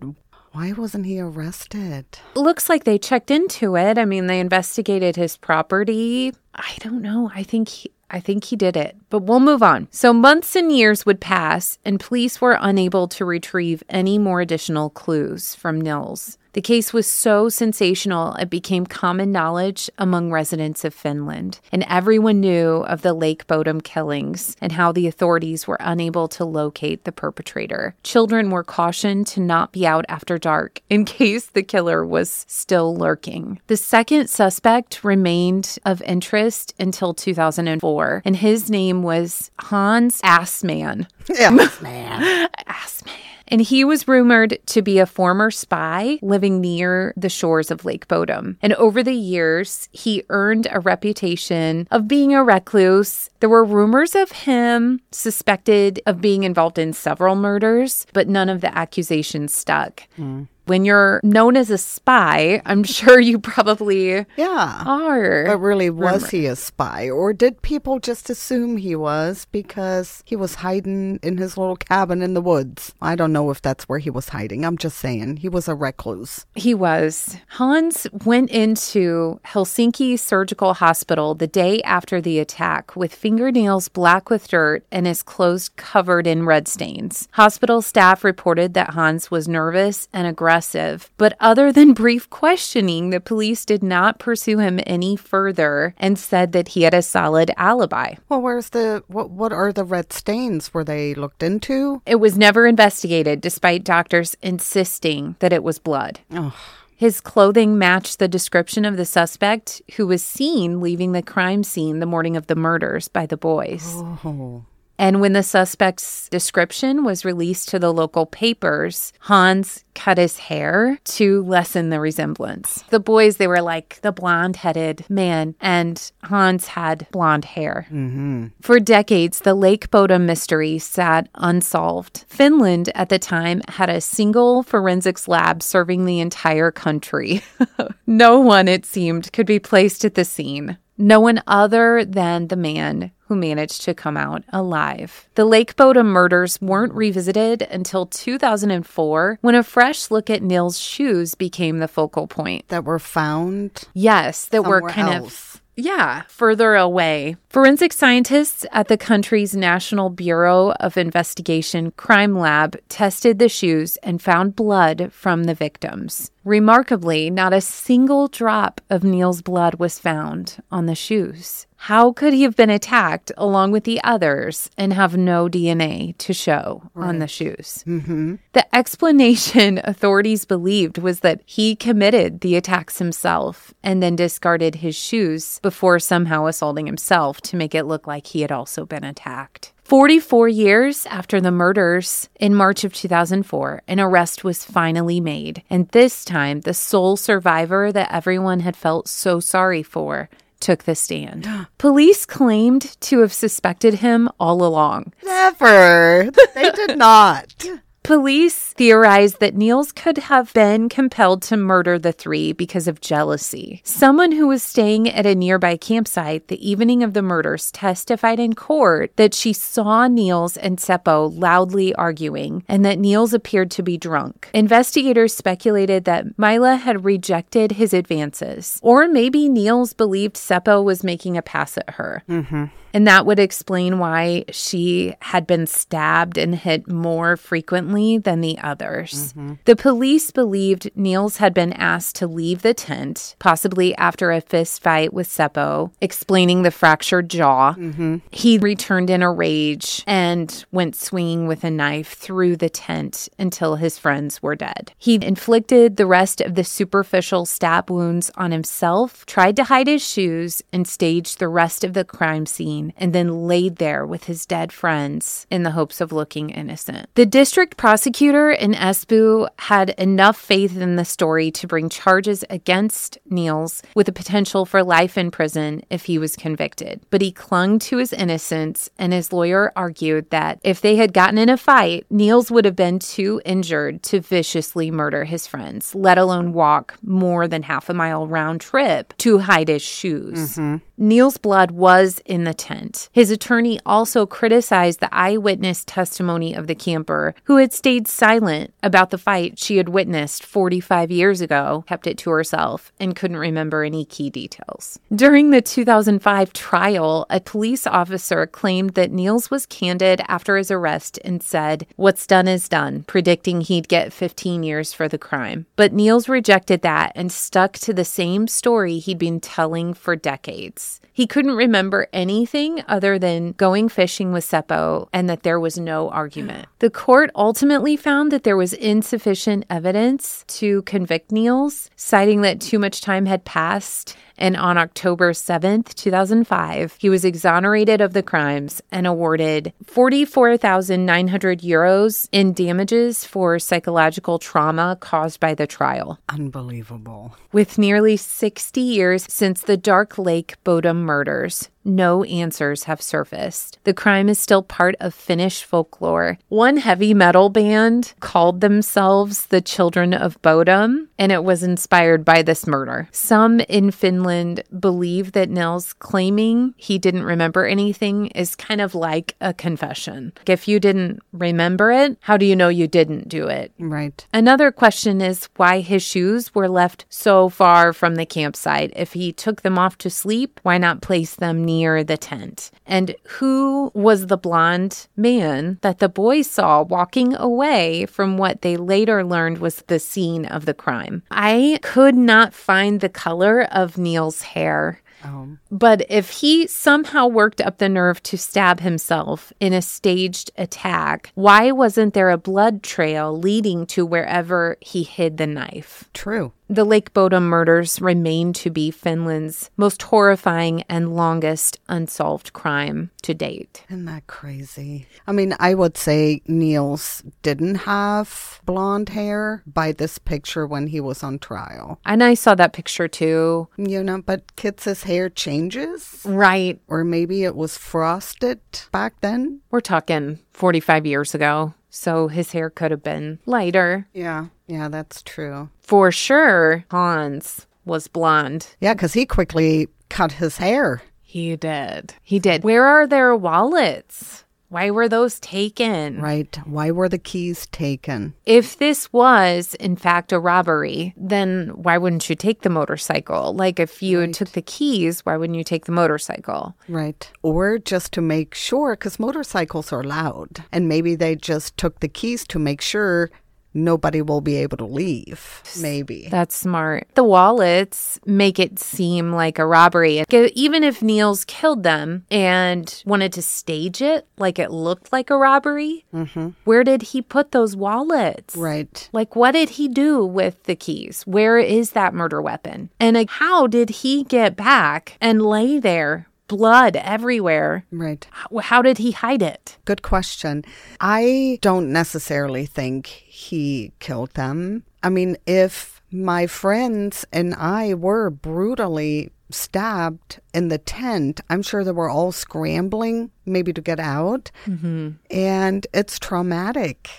why 0.50 0.72
wasn't 0.72 1.06
he 1.06 1.20
arrested? 1.20 2.04
Looks 2.34 2.68
like 2.68 2.82
they 2.82 2.98
checked 2.98 3.30
into 3.30 3.76
it. 3.76 3.96
I 3.96 4.06
mean, 4.06 4.26
they 4.26 4.40
investigated 4.40 5.14
his 5.14 5.36
property. 5.36 6.32
I 6.54 6.76
don't 6.80 7.02
know. 7.02 7.30
I 7.34 7.42
think 7.42 7.68
he, 7.68 7.90
I 8.10 8.20
think 8.20 8.44
he 8.44 8.56
did 8.56 8.76
it, 8.76 8.96
but 9.10 9.20
we'll 9.20 9.40
move 9.40 9.62
on. 9.62 9.88
So 9.90 10.12
months 10.12 10.54
and 10.54 10.70
years 10.70 11.04
would 11.04 11.20
pass, 11.20 11.78
and 11.84 11.98
police 11.98 12.40
were 12.40 12.56
unable 12.60 13.08
to 13.08 13.24
retrieve 13.24 13.82
any 13.88 14.18
more 14.18 14.40
additional 14.40 14.90
clues 14.90 15.54
from 15.54 15.80
Nils. 15.80 16.38
The 16.54 16.62
case 16.62 16.92
was 16.92 17.08
so 17.08 17.48
sensational, 17.48 18.34
it 18.34 18.48
became 18.48 18.86
common 18.86 19.32
knowledge 19.32 19.90
among 19.98 20.30
residents 20.30 20.84
of 20.84 20.94
Finland, 20.94 21.58
and 21.72 21.84
everyone 21.88 22.38
knew 22.38 22.84
of 22.84 23.02
the 23.02 23.12
Lake 23.12 23.48
Bodom 23.48 23.80
killings 23.82 24.56
and 24.60 24.70
how 24.70 24.92
the 24.92 25.08
authorities 25.08 25.66
were 25.66 25.78
unable 25.80 26.28
to 26.28 26.44
locate 26.44 27.02
the 27.02 27.10
perpetrator. 27.10 27.96
Children 28.04 28.50
were 28.50 28.62
cautioned 28.62 29.26
to 29.28 29.40
not 29.40 29.72
be 29.72 29.84
out 29.84 30.04
after 30.08 30.38
dark 30.38 30.80
in 30.88 31.04
case 31.16 31.46
the 31.46 31.64
killer 31.64 32.06
was 32.06 32.44
still 32.48 32.94
lurking. 32.94 33.60
The 33.66 33.76
second 33.76 34.30
suspect 34.30 35.02
remained 35.02 35.76
of 35.84 36.02
interest 36.02 36.43
until 36.78 37.14
2004, 37.14 38.22
and 38.24 38.36
his 38.36 38.70
name 38.70 39.02
was 39.02 39.50
Hans 39.60 40.20
Assmann. 40.22 41.06
Yeah, 41.28 41.50
man. 41.80 42.48
Assmann. 42.66 43.10
And 43.48 43.60
he 43.60 43.84
was 43.84 44.08
rumored 44.08 44.58
to 44.66 44.82
be 44.82 44.98
a 44.98 45.06
former 45.06 45.50
spy 45.50 46.18
living 46.22 46.60
near 46.60 47.12
the 47.16 47.28
shores 47.28 47.70
of 47.70 47.84
Lake 47.84 48.08
Bodom. 48.08 48.56
And 48.62 48.72
over 48.74 49.02
the 49.02 49.14
years, 49.14 49.88
he 49.92 50.24
earned 50.30 50.66
a 50.70 50.80
reputation 50.80 51.86
of 51.90 52.08
being 52.08 52.34
a 52.34 52.42
recluse. 52.42 53.28
There 53.40 53.48
were 53.48 53.64
rumors 53.64 54.14
of 54.14 54.32
him 54.32 55.00
suspected 55.10 56.00
of 56.06 56.20
being 56.20 56.44
involved 56.44 56.78
in 56.78 56.92
several 56.92 57.36
murders, 57.36 58.06
but 58.12 58.28
none 58.28 58.48
of 58.48 58.60
the 58.60 58.76
accusations 58.76 59.54
stuck. 59.54 60.04
Hmm. 60.16 60.44
When 60.66 60.84
you're 60.84 61.20
known 61.22 61.56
as 61.56 61.70
a 61.70 61.78
spy, 61.78 62.62
I'm 62.64 62.82
sure 62.98 63.20
you 63.20 63.38
probably 63.38 64.24
Yeah. 64.36 64.82
are. 64.86 65.44
But 65.46 65.58
really, 65.58 65.90
was 65.90 66.30
he 66.30 66.46
a 66.46 66.56
spy? 66.56 67.10
Or 67.10 67.32
did 67.32 67.60
people 67.62 67.98
just 67.98 68.30
assume 68.30 68.76
he 68.78 68.96
was 68.96 69.46
because 69.52 70.22
he 70.24 70.36
was 70.36 70.56
hiding 70.56 71.18
in 71.22 71.36
his 71.36 71.56
little 71.58 71.76
cabin 71.76 72.22
in 72.22 72.34
the 72.34 72.40
woods? 72.40 72.94
I 73.02 73.14
don't 73.14 73.32
know 73.32 73.50
if 73.50 73.60
that's 73.60 73.84
where 73.88 73.98
he 73.98 74.10
was 74.10 74.30
hiding. 74.30 74.64
I'm 74.64 74.78
just 74.78 74.98
saying 74.98 75.38
he 75.38 75.48
was 75.48 75.68
a 75.68 75.74
recluse. 75.74 76.46
He 76.54 76.74
was. 76.74 77.36
Hans 77.50 78.06
went 78.24 78.50
into 78.50 79.40
Helsinki 79.46 80.18
Surgical 80.18 80.74
Hospital 80.74 81.34
the 81.34 81.46
day 81.46 81.82
after 81.82 82.20
the 82.20 82.38
attack 82.38 82.96
with 82.96 83.14
fingernails 83.14 83.88
black 83.88 84.30
with 84.30 84.48
dirt 84.48 84.84
and 84.90 85.06
his 85.06 85.22
clothes 85.22 85.68
covered 85.76 86.26
in 86.26 86.46
red 86.46 86.68
stains. 86.68 87.28
Hospital 87.32 87.82
staff 87.82 88.24
reported 88.24 88.74
that 88.74 88.90
Hans 88.90 89.30
was 89.30 89.46
nervous 89.48 90.08
and 90.12 90.26
aggressive, 90.54 91.10
but 91.16 91.36
other 91.40 91.72
than 91.72 91.92
brief 91.92 92.30
questioning, 92.30 93.10
the 93.10 93.20
police 93.20 93.64
did 93.64 93.82
not 93.82 94.18
pursue 94.20 94.58
him 94.58 94.78
any 94.86 95.16
further 95.16 95.94
and 95.98 96.16
said 96.18 96.52
that 96.52 96.68
he 96.68 96.82
had 96.82 96.94
a 96.94 97.02
solid 97.02 97.50
alibi. 97.56 98.14
Well, 98.28 98.40
where's 98.40 98.70
the 98.70 99.02
what? 99.08 99.30
What 99.30 99.52
are 99.52 99.72
the 99.72 99.84
red 99.84 100.12
stains? 100.12 100.72
Were 100.72 100.84
they 100.84 101.14
looked 101.14 101.42
into? 101.42 102.02
It 102.06 102.16
was 102.16 102.38
never 102.38 102.66
investigated, 102.68 103.40
despite 103.40 103.82
doctors 103.84 104.36
insisting 104.42 105.34
that 105.40 105.52
it 105.52 105.64
was 105.64 105.78
blood. 105.80 106.20
Oh, 106.30 106.54
His 106.96 107.20
clothing 107.20 107.76
matched 107.76 108.20
the 108.20 108.28
description 108.28 108.84
of 108.84 108.96
the 108.96 109.04
suspect 109.04 109.82
who 109.96 110.06
was 110.06 110.22
seen 110.22 110.80
leaving 110.80 111.12
the 111.12 111.22
crime 111.22 111.64
scene 111.64 111.98
the 111.98 112.06
morning 112.06 112.36
of 112.36 112.46
the 112.46 112.54
murders 112.54 113.08
by 113.08 113.26
the 113.26 113.36
boys. 113.36 113.82
oh. 114.24 114.64
And 114.98 115.20
when 115.20 115.32
the 115.32 115.42
suspect's 115.42 116.28
description 116.28 117.04
was 117.04 117.24
released 117.24 117.68
to 117.70 117.78
the 117.78 117.92
local 117.92 118.26
papers, 118.26 119.12
Hans 119.20 119.84
cut 119.94 120.18
his 120.18 120.38
hair 120.38 120.98
to 121.04 121.42
lessen 121.44 121.90
the 121.90 122.00
resemblance. 122.00 122.82
The 122.90 123.00
boys, 123.00 123.36
they 123.36 123.46
were 123.46 123.62
like 123.62 124.00
the 124.02 124.12
blonde 124.12 124.56
headed 124.56 125.04
man, 125.08 125.54
and 125.60 126.10
Hans 126.24 126.68
had 126.68 127.06
blonde 127.10 127.44
hair. 127.44 127.86
Mm-hmm. 127.90 128.46
For 128.60 128.80
decades, 128.80 129.40
the 129.40 129.54
Lake 129.54 129.90
Bodom 129.90 130.26
mystery 130.26 130.78
sat 130.78 131.28
unsolved. 131.34 132.24
Finland 132.28 132.90
at 132.94 133.08
the 133.08 133.18
time 133.18 133.62
had 133.68 133.88
a 133.88 134.00
single 134.00 134.62
forensics 134.62 135.28
lab 135.28 135.62
serving 135.62 136.04
the 136.04 136.20
entire 136.20 136.70
country. 136.70 137.42
no 138.06 138.38
one, 138.40 138.68
it 138.68 138.84
seemed, 138.84 139.32
could 139.32 139.46
be 139.46 139.58
placed 139.58 140.04
at 140.04 140.14
the 140.14 140.24
scene. 140.24 140.78
No 140.96 141.18
one 141.20 141.42
other 141.46 142.04
than 142.04 142.48
the 142.48 142.56
man 142.56 143.10
who 143.26 143.34
managed 143.34 143.82
to 143.82 143.94
come 143.94 144.16
out 144.16 144.44
alive. 144.52 145.28
The 145.34 145.44
Lake 145.44 145.76
Bodom 145.76 146.06
murders 146.06 146.60
weren't 146.60 146.92
revisited 146.92 147.62
until 147.62 148.06
2004 148.06 149.38
when 149.40 149.54
a 149.54 149.62
fresh 149.62 150.10
look 150.10 150.30
at 150.30 150.42
Neil's 150.42 150.78
shoes 150.78 151.34
became 151.34 151.78
the 151.78 151.88
focal 151.88 152.26
point. 152.26 152.68
That 152.68 152.84
were 152.84 152.98
found 152.98 153.84
Yes, 153.94 154.46
that 154.46 154.64
were 154.64 154.88
kind 154.88 155.08
else. 155.14 155.54
of 155.56 155.62
yeah, 155.76 156.22
further 156.28 156.76
away. 156.76 157.36
Forensic 157.48 157.92
scientists 157.92 158.64
at 158.70 158.88
the 158.88 158.96
country's 158.96 159.56
National 159.56 160.08
Bureau 160.08 160.70
of 160.78 160.96
Investigation 160.96 161.90
Crime 161.92 162.38
Lab 162.38 162.76
tested 162.88 163.38
the 163.38 163.48
shoes 163.48 163.96
and 163.98 164.22
found 164.22 164.54
blood 164.54 165.12
from 165.12 165.44
the 165.44 165.54
victims. 165.54 166.30
Remarkably, 166.44 167.30
not 167.30 167.52
a 167.52 167.60
single 167.60 168.28
drop 168.28 168.80
of 168.88 169.02
Neil's 169.02 169.42
blood 169.42 169.76
was 169.76 169.98
found 169.98 170.62
on 170.70 170.86
the 170.86 170.94
shoes. 170.94 171.66
How 171.84 172.12
could 172.12 172.32
he 172.32 172.44
have 172.44 172.56
been 172.56 172.70
attacked 172.70 173.30
along 173.36 173.72
with 173.72 173.84
the 173.84 174.02
others 174.02 174.70
and 174.78 174.90
have 174.94 175.18
no 175.18 175.50
DNA 175.50 176.16
to 176.16 176.32
show 176.32 176.90
on 176.96 177.18
the 177.18 177.28
shoes? 177.28 177.84
Mm-hmm. 177.86 178.36
The 178.54 178.74
explanation 178.74 179.82
authorities 179.84 180.46
believed 180.46 180.96
was 180.96 181.20
that 181.20 181.42
he 181.44 181.76
committed 181.76 182.40
the 182.40 182.56
attacks 182.56 183.00
himself 183.00 183.74
and 183.82 184.02
then 184.02 184.16
discarded 184.16 184.76
his 184.76 184.96
shoes 184.96 185.58
before 185.60 185.98
somehow 185.98 186.46
assaulting 186.46 186.86
himself 186.86 187.42
to 187.42 187.56
make 187.58 187.74
it 187.74 187.84
look 187.84 188.06
like 188.06 188.28
he 188.28 188.40
had 188.40 188.50
also 188.50 188.86
been 188.86 189.04
attacked. 189.04 189.74
44 189.82 190.48
years 190.48 191.04
after 191.04 191.38
the 191.38 191.50
murders, 191.50 192.30
in 192.40 192.54
March 192.54 192.84
of 192.84 192.94
2004, 192.94 193.82
an 193.86 194.00
arrest 194.00 194.42
was 194.42 194.64
finally 194.64 195.20
made. 195.20 195.62
And 195.68 195.88
this 195.88 196.24
time, 196.24 196.62
the 196.62 196.72
sole 196.72 197.18
survivor 197.18 197.92
that 197.92 198.10
everyone 198.10 198.60
had 198.60 198.74
felt 198.74 199.06
so 199.06 199.38
sorry 199.38 199.82
for 199.82 200.30
took 200.64 200.84
the 200.84 200.94
stand. 200.94 201.46
Police 201.76 202.24
claimed 202.24 202.98
to 203.02 203.20
have 203.20 203.34
suspected 203.34 203.94
him 203.94 204.30
all 204.40 204.64
along. 204.64 205.12
Never. 205.22 206.30
They 206.54 206.70
did 206.70 206.96
not. 206.96 207.66
Police 208.04 208.74
theorized 208.74 209.40
that 209.40 209.54
Nils 209.54 209.90
could 209.90 210.18
have 210.18 210.52
been 210.52 210.90
compelled 210.90 211.40
to 211.44 211.56
murder 211.56 211.98
the 211.98 212.12
three 212.12 212.52
because 212.52 212.86
of 212.86 213.00
jealousy. 213.00 213.80
Someone 213.82 214.32
who 214.32 214.46
was 214.46 214.62
staying 214.62 215.08
at 215.08 215.24
a 215.24 215.34
nearby 215.34 215.78
campsite 215.78 216.48
the 216.48 216.70
evening 216.70 217.02
of 217.02 217.14
the 217.14 217.22
murders 217.22 217.72
testified 217.72 218.38
in 218.38 218.52
court 218.52 219.16
that 219.16 219.32
she 219.32 219.54
saw 219.54 220.06
Nils 220.06 220.58
and 220.58 220.76
Seppo 220.76 221.32
loudly 221.34 221.94
arguing 221.94 222.62
and 222.68 222.84
that 222.84 222.98
Nils 222.98 223.32
appeared 223.32 223.70
to 223.70 223.82
be 223.82 223.96
drunk. 223.96 224.50
Investigators 224.52 225.32
speculated 225.32 226.04
that 226.04 226.38
Mila 226.38 226.76
had 226.76 227.06
rejected 227.06 227.72
his 227.72 227.94
advances, 227.94 228.78
or 228.82 229.08
maybe 229.08 229.48
Nils 229.48 229.94
believed 229.94 230.36
Seppo 230.36 230.84
was 230.84 231.04
making 231.04 231.38
a 231.38 231.42
pass 231.42 231.78
at 231.78 231.88
her. 231.94 232.22
Mm-hmm. 232.28 232.66
And 232.94 233.08
that 233.08 233.26
would 233.26 233.40
explain 233.40 233.98
why 233.98 234.44
she 234.52 235.14
had 235.20 235.48
been 235.48 235.66
stabbed 235.66 236.38
and 236.38 236.54
hit 236.54 236.88
more 236.88 237.36
frequently 237.36 238.18
than 238.18 238.40
the 238.40 238.56
others. 238.60 239.32
Mm-hmm. 239.32 239.54
The 239.64 239.74
police 239.74 240.30
believed 240.30 240.90
Nils 240.94 241.38
had 241.38 241.52
been 241.52 241.72
asked 241.72 242.14
to 242.16 242.28
leave 242.28 242.62
the 242.62 242.72
tent, 242.72 243.34
possibly 243.40 243.96
after 243.96 244.30
a 244.30 244.40
fist 244.40 244.80
fight 244.80 245.12
with 245.12 245.28
Seppo, 245.28 245.90
explaining 246.00 246.62
the 246.62 246.70
fractured 246.70 247.28
jaw. 247.28 247.74
Mm-hmm. 247.74 248.18
He 248.30 248.58
returned 248.58 249.10
in 249.10 249.22
a 249.22 249.32
rage 249.32 250.04
and 250.06 250.64
went 250.70 250.94
swinging 250.94 251.48
with 251.48 251.64
a 251.64 251.70
knife 251.70 252.14
through 252.14 252.56
the 252.56 252.70
tent 252.70 253.28
until 253.40 253.74
his 253.74 253.98
friends 253.98 254.40
were 254.40 254.54
dead. 254.54 254.92
He 254.98 255.18
inflicted 255.20 255.96
the 255.96 256.06
rest 256.06 256.40
of 256.40 256.54
the 256.54 256.62
superficial 256.62 257.44
stab 257.44 257.90
wounds 257.90 258.30
on 258.36 258.52
himself, 258.52 259.26
tried 259.26 259.56
to 259.56 259.64
hide 259.64 259.88
his 259.88 260.06
shoes, 260.06 260.62
and 260.72 260.86
staged 260.86 261.40
the 261.40 261.48
rest 261.48 261.82
of 261.82 261.94
the 261.94 262.04
crime 262.04 262.46
scene 262.46 262.83
and 262.96 263.12
then 263.12 263.46
laid 263.46 263.76
there 263.76 264.06
with 264.06 264.24
his 264.24 264.46
dead 264.46 264.72
friends 264.72 265.46
in 265.50 265.62
the 265.62 265.72
hopes 265.72 266.00
of 266.00 266.12
looking 266.12 266.50
innocent. 266.50 267.08
The 267.14 267.26
district 267.26 267.76
prosecutor 267.76 268.50
in 268.50 268.72
Espoo 268.72 269.48
had 269.58 269.90
enough 269.90 270.36
faith 270.36 270.76
in 270.76 270.96
the 270.96 271.04
story 271.04 271.50
to 271.52 271.66
bring 271.66 271.88
charges 271.88 272.44
against 272.50 273.18
Nils 273.28 273.82
with 273.94 274.06
the 274.06 274.12
potential 274.12 274.66
for 274.66 274.82
life 274.82 275.16
in 275.16 275.30
prison 275.30 275.82
if 275.90 276.04
he 276.04 276.18
was 276.18 276.36
convicted. 276.36 277.00
But 277.10 277.22
he 277.22 277.32
clung 277.32 277.78
to 277.80 277.98
his 277.98 278.12
innocence, 278.12 278.90
and 278.98 279.12
his 279.12 279.32
lawyer 279.32 279.72
argued 279.76 280.30
that 280.30 280.60
if 280.62 280.80
they 280.80 280.96
had 280.96 281.12
gotten 281.12 281.38
in 281.38 281.48
a 281.48 281.56
fight, 281.56 282.06
Nils 282.10 282.50
would 282.50 282.64
have 282.64 282.76
been 282.76 282.98
too 282.98 283.40
injured 283.44 284.02
to 284.04 284.20
viciously 284.20 284.90
murder 284.90 285.24
his 285.24 285.46
friends, 285.46 285.94
let 285.94 286.18
alone 286.18 286.52
walk 286.52 286.96
more 287.02 287.48
than 287.48 287.62
half 287.62 287.88
a 287.88 287.94
mile 287.94 288.26
round 288.26 288.60
trip 288.60 289.14
to 289.18 289.38
hide 289.38 289.68
his 289.68 289.82
shoes. 289.82 290.56
Mm-hmm. 290.56 290.76
Neil's 290.96 291.38
blood 291.38 291.72
was 291.72 292.20
in 292.24 292.44
the 292.44 292.54
tent. 292.54 293.08
His 293.12 293.32
attorney 293.32 293.80
also 293.84 294.26
criticized 294.26 295.00
the 295.00 295.12
eyewitness 295.12 295.82
testimony 295.84 296.54
of 296.54 296.68
the 296.68 296.76
camper, 296.76 297.34
who 297.44 297.56
had 297.56 297.72
stayed 297.72 298.06
silent 298.06 298.72
about 298.80 299.10
the 299.10 299.18
fight 299.18 299.58
she 299.58 299.76
had 299.78 299.88
witnessed 299.88 300.44
45 300.44 301.10
years 301.10 301.40
ago, 301.40 301.84
kept 301.88 302.06
it 302.06 302.16
to 302.18 302.30
herself, 302.30 302.92
and 303.00 303.16
couldn't 303.16 303.38
remember 303.38 303.82
any 303.82 304.04
key 304.04 304.30
details. 304.30 305.00
During 305.12 305.50
the 305.50 305.60
2005 305.60 306.52
trial, 306.52 307.26
a 307.28 307.40
police 307.40 307.88
officer 307.88 308.46
claimed 308.46 308.90
that 308.90 309.10
Nils 309.10 309.50
was 309.50 309.66
candid 309.66 310.22
after 310.28 310.56
his 310.56 310.70
arrest 310.70 311.18
and 311.24 311.42
said, 311.42 311.86
What's 311.96 312.26
done 312.26 312.46
is 312.46 312.68
done, 312.68 313.02
predicting 313.08 313.62
he'd 313.62 313.88
get 313.88 314.12
15 314.12 314.62
years 314.62 314.92
for 314.92 315.08
the 315.08 315.18
crime. 315.18 315.66
But 315.74 315.92
Nils 315.92 316.28
rejected 316.28 316.82
that 316.82 317.12
and 317.16 317.32
stuck 317.32 317.72
to 317.78 317.92
the 317.92 318.04
same 318.04 318.46
story 318.46 318.98
he'd 318.98 319.18
been 319.18 319.40
telling 319.40 319.92
for 319.92 320.14
decades. 320.14 320.83
He 321.12 321.26
couldn't 321.26 321.54
remember 321.54 322.08
anything 322.12 322.82
other 322.88 323.18
than 323.18 323.52
going 323.52 323.88
fishing 323.88 324.32
with 324.32 324.44
Seppo 324.44 325.08
and 325.12 325.30
that 325.30 325.44
there 325.44 325.60
was 325.60 325.78
no 325.78 326.10
argument. 326.10 326.66
The 326.80 326.90
court 326.90 327.30
ultimately 327.36 327.96
found 327.96 328.32
that 328.32 328.42
there 328.42 328.56
was 328.56 328.72
insufficient 328.72 329.64
evidence 329.70 330.44
to 330.58 330.82
convict 330.82 331.30
Nils, 331.30 331.88
citing 331.94 332.42
that 332.42 332.60
too 332.60 332.80
much 332.80 333.00
time 333.00 333.26
had 333.26 333.44
passed 333.44 334.16
and 334.36 334.56
on 334.56 334.78
October 334.78 335.32
7th, 335.32 335.94
2005, 335.94 336.96
he 336.98 337.08
was 337.08 337.24
exonerated 337.24 338.00
of 338.00 338.12
the 338.12 338.22
crimes 338.22 338.82
and 338.90 339.06
awarded 339.06 339.72
44,900 339.84 341.60
euros 341.60 342.28
in 342.32 342.52
damages 342.52 343.24
for 343.24 343.58
psychological 343.58 344.38
trauma 344.38 344.96
caused 345.00 345.40
by 345.40 345.54
the 345.54 345.66
trial. 345.66 346.18
Unbelievable. 346.28 347.36
With 347.52 347.78
nearly 347.78 348.16
60 348.16 348.80
years 348.80 349.26
since 349.28 349.60
the 349.60 349.76
Dark 349.76 350.18
Lake 350.18 350.56
Bodom 350.64 351.02
murders, 351.02 351.68
no 351.84 352.24
answers 352.24 352.84
have 352.84 353.02
surfaced. 353.02 353.78
The 353.84 353.94
crime 353.94 354.28
is 354.28 354.38
still 354.38 354.62
part 354.62 354.94
of 355.00 355.14
Finnish 355.14 355.62
folklore. 355.62 356.38
One 356.48 356.78
heavy 356.78 357.14
metal 357.14 357.50
band 357.50 358.14
called 358.20 358.60
themselves 358.60 359.46
the 359.46 359.60
Children 359.60 360.14
of 360.14 360.40
Bodom, 360.42 361.08
and 361.18 361.30
it 361.30 361.44
was 361.44 361.62
inspired 361.62 362.24
by 362.24 362.42
this 362.42 362.66
murder. 362.66 363.08
Some 363.12 363.60
in 363.60 363.90
Finland 363.90 364.62
believe 364.78 365.32
that 365.32 365.50
Nils 365.50 365.92
claiming 365.92 366.74
he 366.76 366.98
didn't 366.98 367.24
remember 367.24 367.66
anything 367.66 368.28
is 368.28 368.56
kind 368.56 368.80
of 368.80 368.94
like 368.94 369.36
a 369.40 369.52
confession. 369.52 370.32
If 370.46 370.66
you 370.66 370.80
didn't 370.80 371.20
remember 371.32 371.92
it, 371.92 372.16
how 372.22 372.36
do 372.36 372.46
you 372.46 372.56
know 372.56 372.68
you 372.68 372.88
didn't 372.88 373.28
do 373.28 373.48
it? 373.48 373.72
Right. 373.78 374.26
Another 374.32 374.72
question 374.72 375.20
is 375.20 375.48
why 375.56 375.80
his 375.80 376.02
shoes 376.02 376.54
were 376.54 376.68
left 376.68 377.04
so 377.08 377.48
far 377.48 377.92
from 377.92 378.14
the 378.14 378.26
campsite. 378.26 378.92
If 378.96 379.12
he 379.12 379.32
took 379.32 379.62
them 379.62 379.78
off 379.78 379.98
to 379.98 380.10
sleep, 380.10 380.60
why 380.62 380.78
not 380.78 381.02
place 381.02 381.34
them 381.34 381.64
near 381.64 381.73
the 381.82 382.16
tent? 382.16 382.70
And 382.86 383.14
who 383.24 383.90
was 383.94 384.26
the 384.26 384.36
blonde 384.36 385.06
man 385.16 385.78
that 385.82 385.98
the 385.98 386.08
boys 386.08 386.48
saw 386.48 386.82
walking 386.82 387.34
away 387.34 388.06
from 388.06 388.36
what 388.38 388.62
they 388.62 388.76
later 388.76 389.24
learned 389.24 389.58
was 389.58 389.82
the 389.86 389.98
scene 389.98 390.46
of 390.46 390.66
the 390.66 390.74
crime? 390.74 391.22
I 391.30 391.78
could 391.82 392.14
not 392.14 392.54
find 392.54 393.00
the 393.00 393.08
color 393.08 393.62
of 393.62 393.98
Neil's 393.98 394.42
hair. 394.42 395.00
Um, 395.24 395.58
But 395.70 396.04
if 396.10 396.28
he 396.30 396.66
somehow 396.66 397.26
worked 397.26 397.60
up 397.60 397.78
the 397.78 397.88
nerve 397.88 398.22
to 398.24 398.36
stab 398.36 398.80
himself 398.80 399.52
in 399.58 399.72
a 399.72 399.80
staged 399.80 400.50
attack, 400.58 401.32
why 401.34 401.72
wasn't 401.72 402.12
there 402.12 402.28
a 402.28 402.36
blood 402.36 402.82
trail 402.82 403.36
leading 403.36 403.86
to 403.86 404.04
wherever 404.04 404.76
he 404.80 405.02
hid 405.02 405.38
the 405.38 405.46
knife? 405.46 406.10
true. 406.12 406.52
The 406.68 406.84
Lake 406.84 407.12
Bodom 407.12 407.42
murders 407.42 408.00
remain 408.00 408.54
to 408.54 408.70
be 408.70 408.90
Finland's 408.90 409.70
most 409.76 410.00
horrifying 410.00 410.82
and 410.88 411.14
longest 411.14 411.78
unsolved 411.90 412.54
crime 412.54 413.10
to 413.22 413.34
date. 413.34 413.84
Isn't 413.90 414.06
that 414.06 414.26
crazy? 414.28 415.06
I 415.26 415.32
mean, 415.32 415.54
I 415.60 415.74
would 415.74 415.98
say 415.98 416.40
Nils 416.46 417.22
didn't 417.42 417.74
have 417.74 418.62
blonde 418.64 419.10
hair 419.10 419.62
by 419.66 419.92
this 419.92 420.18
picture 420.18 420.66
when 420.66 420.86
he 420.86 421.00
was 421.00 421.22
on 421.22 421.38
trial. 421.38 422.00
And 422.06 422.24
I 422.24 422.32
saw 422.32 422.54
that 422.54 422.72
picture 422.72 423.08
too. 423.08 423.68
You 423.76 424.02
know, 424.02 424.22
but 424.22 424.56
kids' 424.56 425.02
hair 425.02 425.28
changes. 425.28 426.22
Right. 426.24 426.80
Or 426.88 427.04
maybe 427.04 427.44
it 427.44 427.56
was 427.56 427.76
frosted 427.76 428.60
back 428.90 429.20
then. 429.20 429.60
We're 429.70 429.80
talking 429.80 430.38
45 430.52 431.04
years 431.04 431.34
ago. 431.34 431.74
So 431.94 432.26
his 432.26 432.50
hair 432.50 432.70
could 432.70 432.90
have 432.90 433.04
been 433.04 433.38
lighter. 433.46 434.08
Yeah, 434.12 434.46
yeah, 434.66 434.88
that's 434.88 435.22
true. 435.22 435.70
For 435.80 436.10
sure, 436.10 436.84
Hans 436.90 437.66
was 437.84 438.08
blonde. 438.08 438.74
Yeah, 438.80 438.94
because 438.94 439.12
he 439.12 439.24
quickly 439.24 439.88
cut 440.08 440.32
his 440.32 440.56
hair. 440.56 441.02
He 441.22 441.54
did. 441.54 442.14
He 442.22 442.40
did. 442.40 442.64
Where 442.64 442.84
are 442.84 443.06
their 443.06 443.36
wallets? 443.36 444.43
Why 444.74 444.90
were 444.90 445.08
those 445.08 445.38
taken? 445.38 446.20
Right. 446.20 446.58
Why 446.64 446.90
were 446.90 447.08
the 447.08 447.16
keys 447.16 447.66
taken? 447.66 448.34
If 448.44 448.76
this 448.78 449.12
was, 449.12 449.76
in 449.76 449.94
fact, 449.94 450.32
a 450.32 450.40
robbery, 450.40 451.14
then 451.16 451.68
why 451.76 451.96
wouldn't 451.96 452.28
you 452.28 452.34
take 452.34 452.62
the 452.62 452.70
motorcycle? 452.70 453.54
Like, 453.54 453.78
if 453.78 454.02
you 454.02 454.18
Right. 454.18 454.34
took 454.34 454.48
the 454.50 454.62
keys, 454.62 455.20
why 455.20 455.36
wouldn't 455.36 455.56
you 455.56 455.62
take 455.62 455.84
the 455.84 455.92
motorcycle? 455.92 456.74
Right. 456.88 457.30
Or 457.40 457.78
just 457.78 458.10
to 458.14 458.20
make 458.20 458.52
sure, 458.52 458.94
because 458.96 459.20
motorcycles 459.20 459.92
are 459.92 460.02
loud. 460.02 460.64
And 460.72 460.88
maybe 460.88 461.14
they 461.14 461.36
just 461.36 461.76
took 461.76 462.00
the 462.00 462.08
keys 462.08 462.44
to 462.48 462.58
make 462.58 462.80
sure 462.80 463.30
nobody 463.74 464.22
will 464.22 464.40
be 464.40 464.56
able 464.56 464.76
to 464.78 464.84
leave. 464.86 465.62
Maybe. 465.80 466.28
That's 466.30 466.56
smart. 466.56 467.08
The 467.14 467.24
wallets 467.24 468.20
make 468.24 468.58
it 468.58 468.78
seem 468.78 469.32
like 469.32 469.58
a 469.58 469.66
robbery. 469.66 470.24
Even 470.30 470.84
if 470.84 471.02
Nils 471.02 471.44
killed 471.44 471.82
them 471.82 472.24
and 472.30 473.02
wanted 473.04 473.32
to 473.34 473.42
stage 473.42 474.00
it 474.00 474.26
like 474.38 474.58
it 474.58 474.70
looked 474.70 475.12
like 475.12 475.30
a 475.30 475.36
robbery, 475.36 476.04
mm-hmm. 476.14 476.50
where 476.64 476.84
did 476.84 477.02
he 477.02 477.20
put 477.20 477.52
those 477.52 477.76
wallets? 477.76 478.56
Right. 478.56 479.08
Like, 479.12 479.36
what 479.36 479.52
did 479.52 479.70
he 479.70 479.88
do 479.88 480.24
with 480.24 480.62
the 480.64 480.76
keys? 480.76 481.22
Where 481.26 481.58
is 481.58 481.90
that 481.90 482.14
murder 482.14 482.40
weapon? 482.40 482.90
And 483.00 483.16
like, 483.16 483.30
how 483.30 483.66
did 483.66 483.90
he 483.90 484.24
get 484.24 484.56
back 484.56 485.16
and 485.20 485.42
lay 485.42 485.78
there, 485.78 486.28
blood 486.48 486.96
everywhere? 486.96 487.84
Right. 487.90 488.26
How, 488.30 488.58
how 488.58 488.82
did 488.82 488.98
he 488.98 489.12
hide 489.12 489.42
it? 489.42 489.78
Good 489.84 490.02
question. 490.02 490.64
I 491.00 491.58
don't 491.62 491.92
necessarily 491.92 492.66
think 492.66 493.06
he 493.06 493.92
killed 494.00 494.34
them. 494.34 494.84
I 495.02 495.08
mean, 495.10 495.36
if 495.46 496.02
my 496.10 496.46
friends 496.46 497.24
and 497.32 497.54
I 497.54 497.94
were 497.94 498.30
brutally 498.30 499.30
stabbed 499.50 500.40
in 500.52 500.68
the 500.68 500.78
tent, 500.78 501.40
I'm 501.50 501.62
sure 501.62 501.84
they 501.84 501.92
were 501.92 502.08
all 502.08 502.32
scrambling 502.32 503.30
maybe 503.44 503.72
to 503.72 503.80
get 503.80 504.00
out. 504.00 504.50
Mm-hmm. 504.66 505.10
And 505.30 505.86
it's 505.92 506.18
traumatic. 506.18 507.10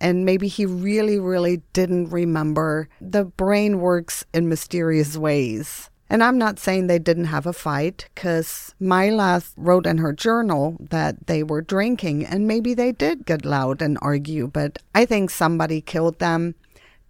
And 0.00 0.24
maybe 0.24 0.48
he 0.48 0.66
really, 0.66 1.18
really 1.18 1.62
didn't 1.72 2.10
remember. 2.10 2.88
The 3.00 3.24
brain 3.24 3.80
works 3.80 4.24
in 4.34 4.48
mysterious 4.48 5.16
ways. 5.16 5.89
And 6.10 6.24
I'm 6.24 6.38
not 6.38 6.58
saying 6.58 6.88
they 6.88 6.98
didn't 6.98 7.26
have 7.26 7.46
a 7.46 7.52
fight 7.52 8.08
because 8.12 8.74
Mila 8.80 9.42
wrote 9.56 9.86
in 9.86 9.98
her 9.98 10.12
journal 10.12 10.76
that 10.90 11.28
they 11.28 11.44
were 11.44 11.62
drinking 11.62 12.26
and 12.26 12.48
maybe 12.48 12.74
they 12.74 12.90
did 12.90 13.24
get 13.24 13.44
loud 13.44 13.80
and 13.80 13.96
argue, 14.02 14.48
but 14.48 14.78
I 14.92 15.06
think 15.06 15.30
somebody 15.30 15.80
killed 15.80 16.18
them, 16.18 16.56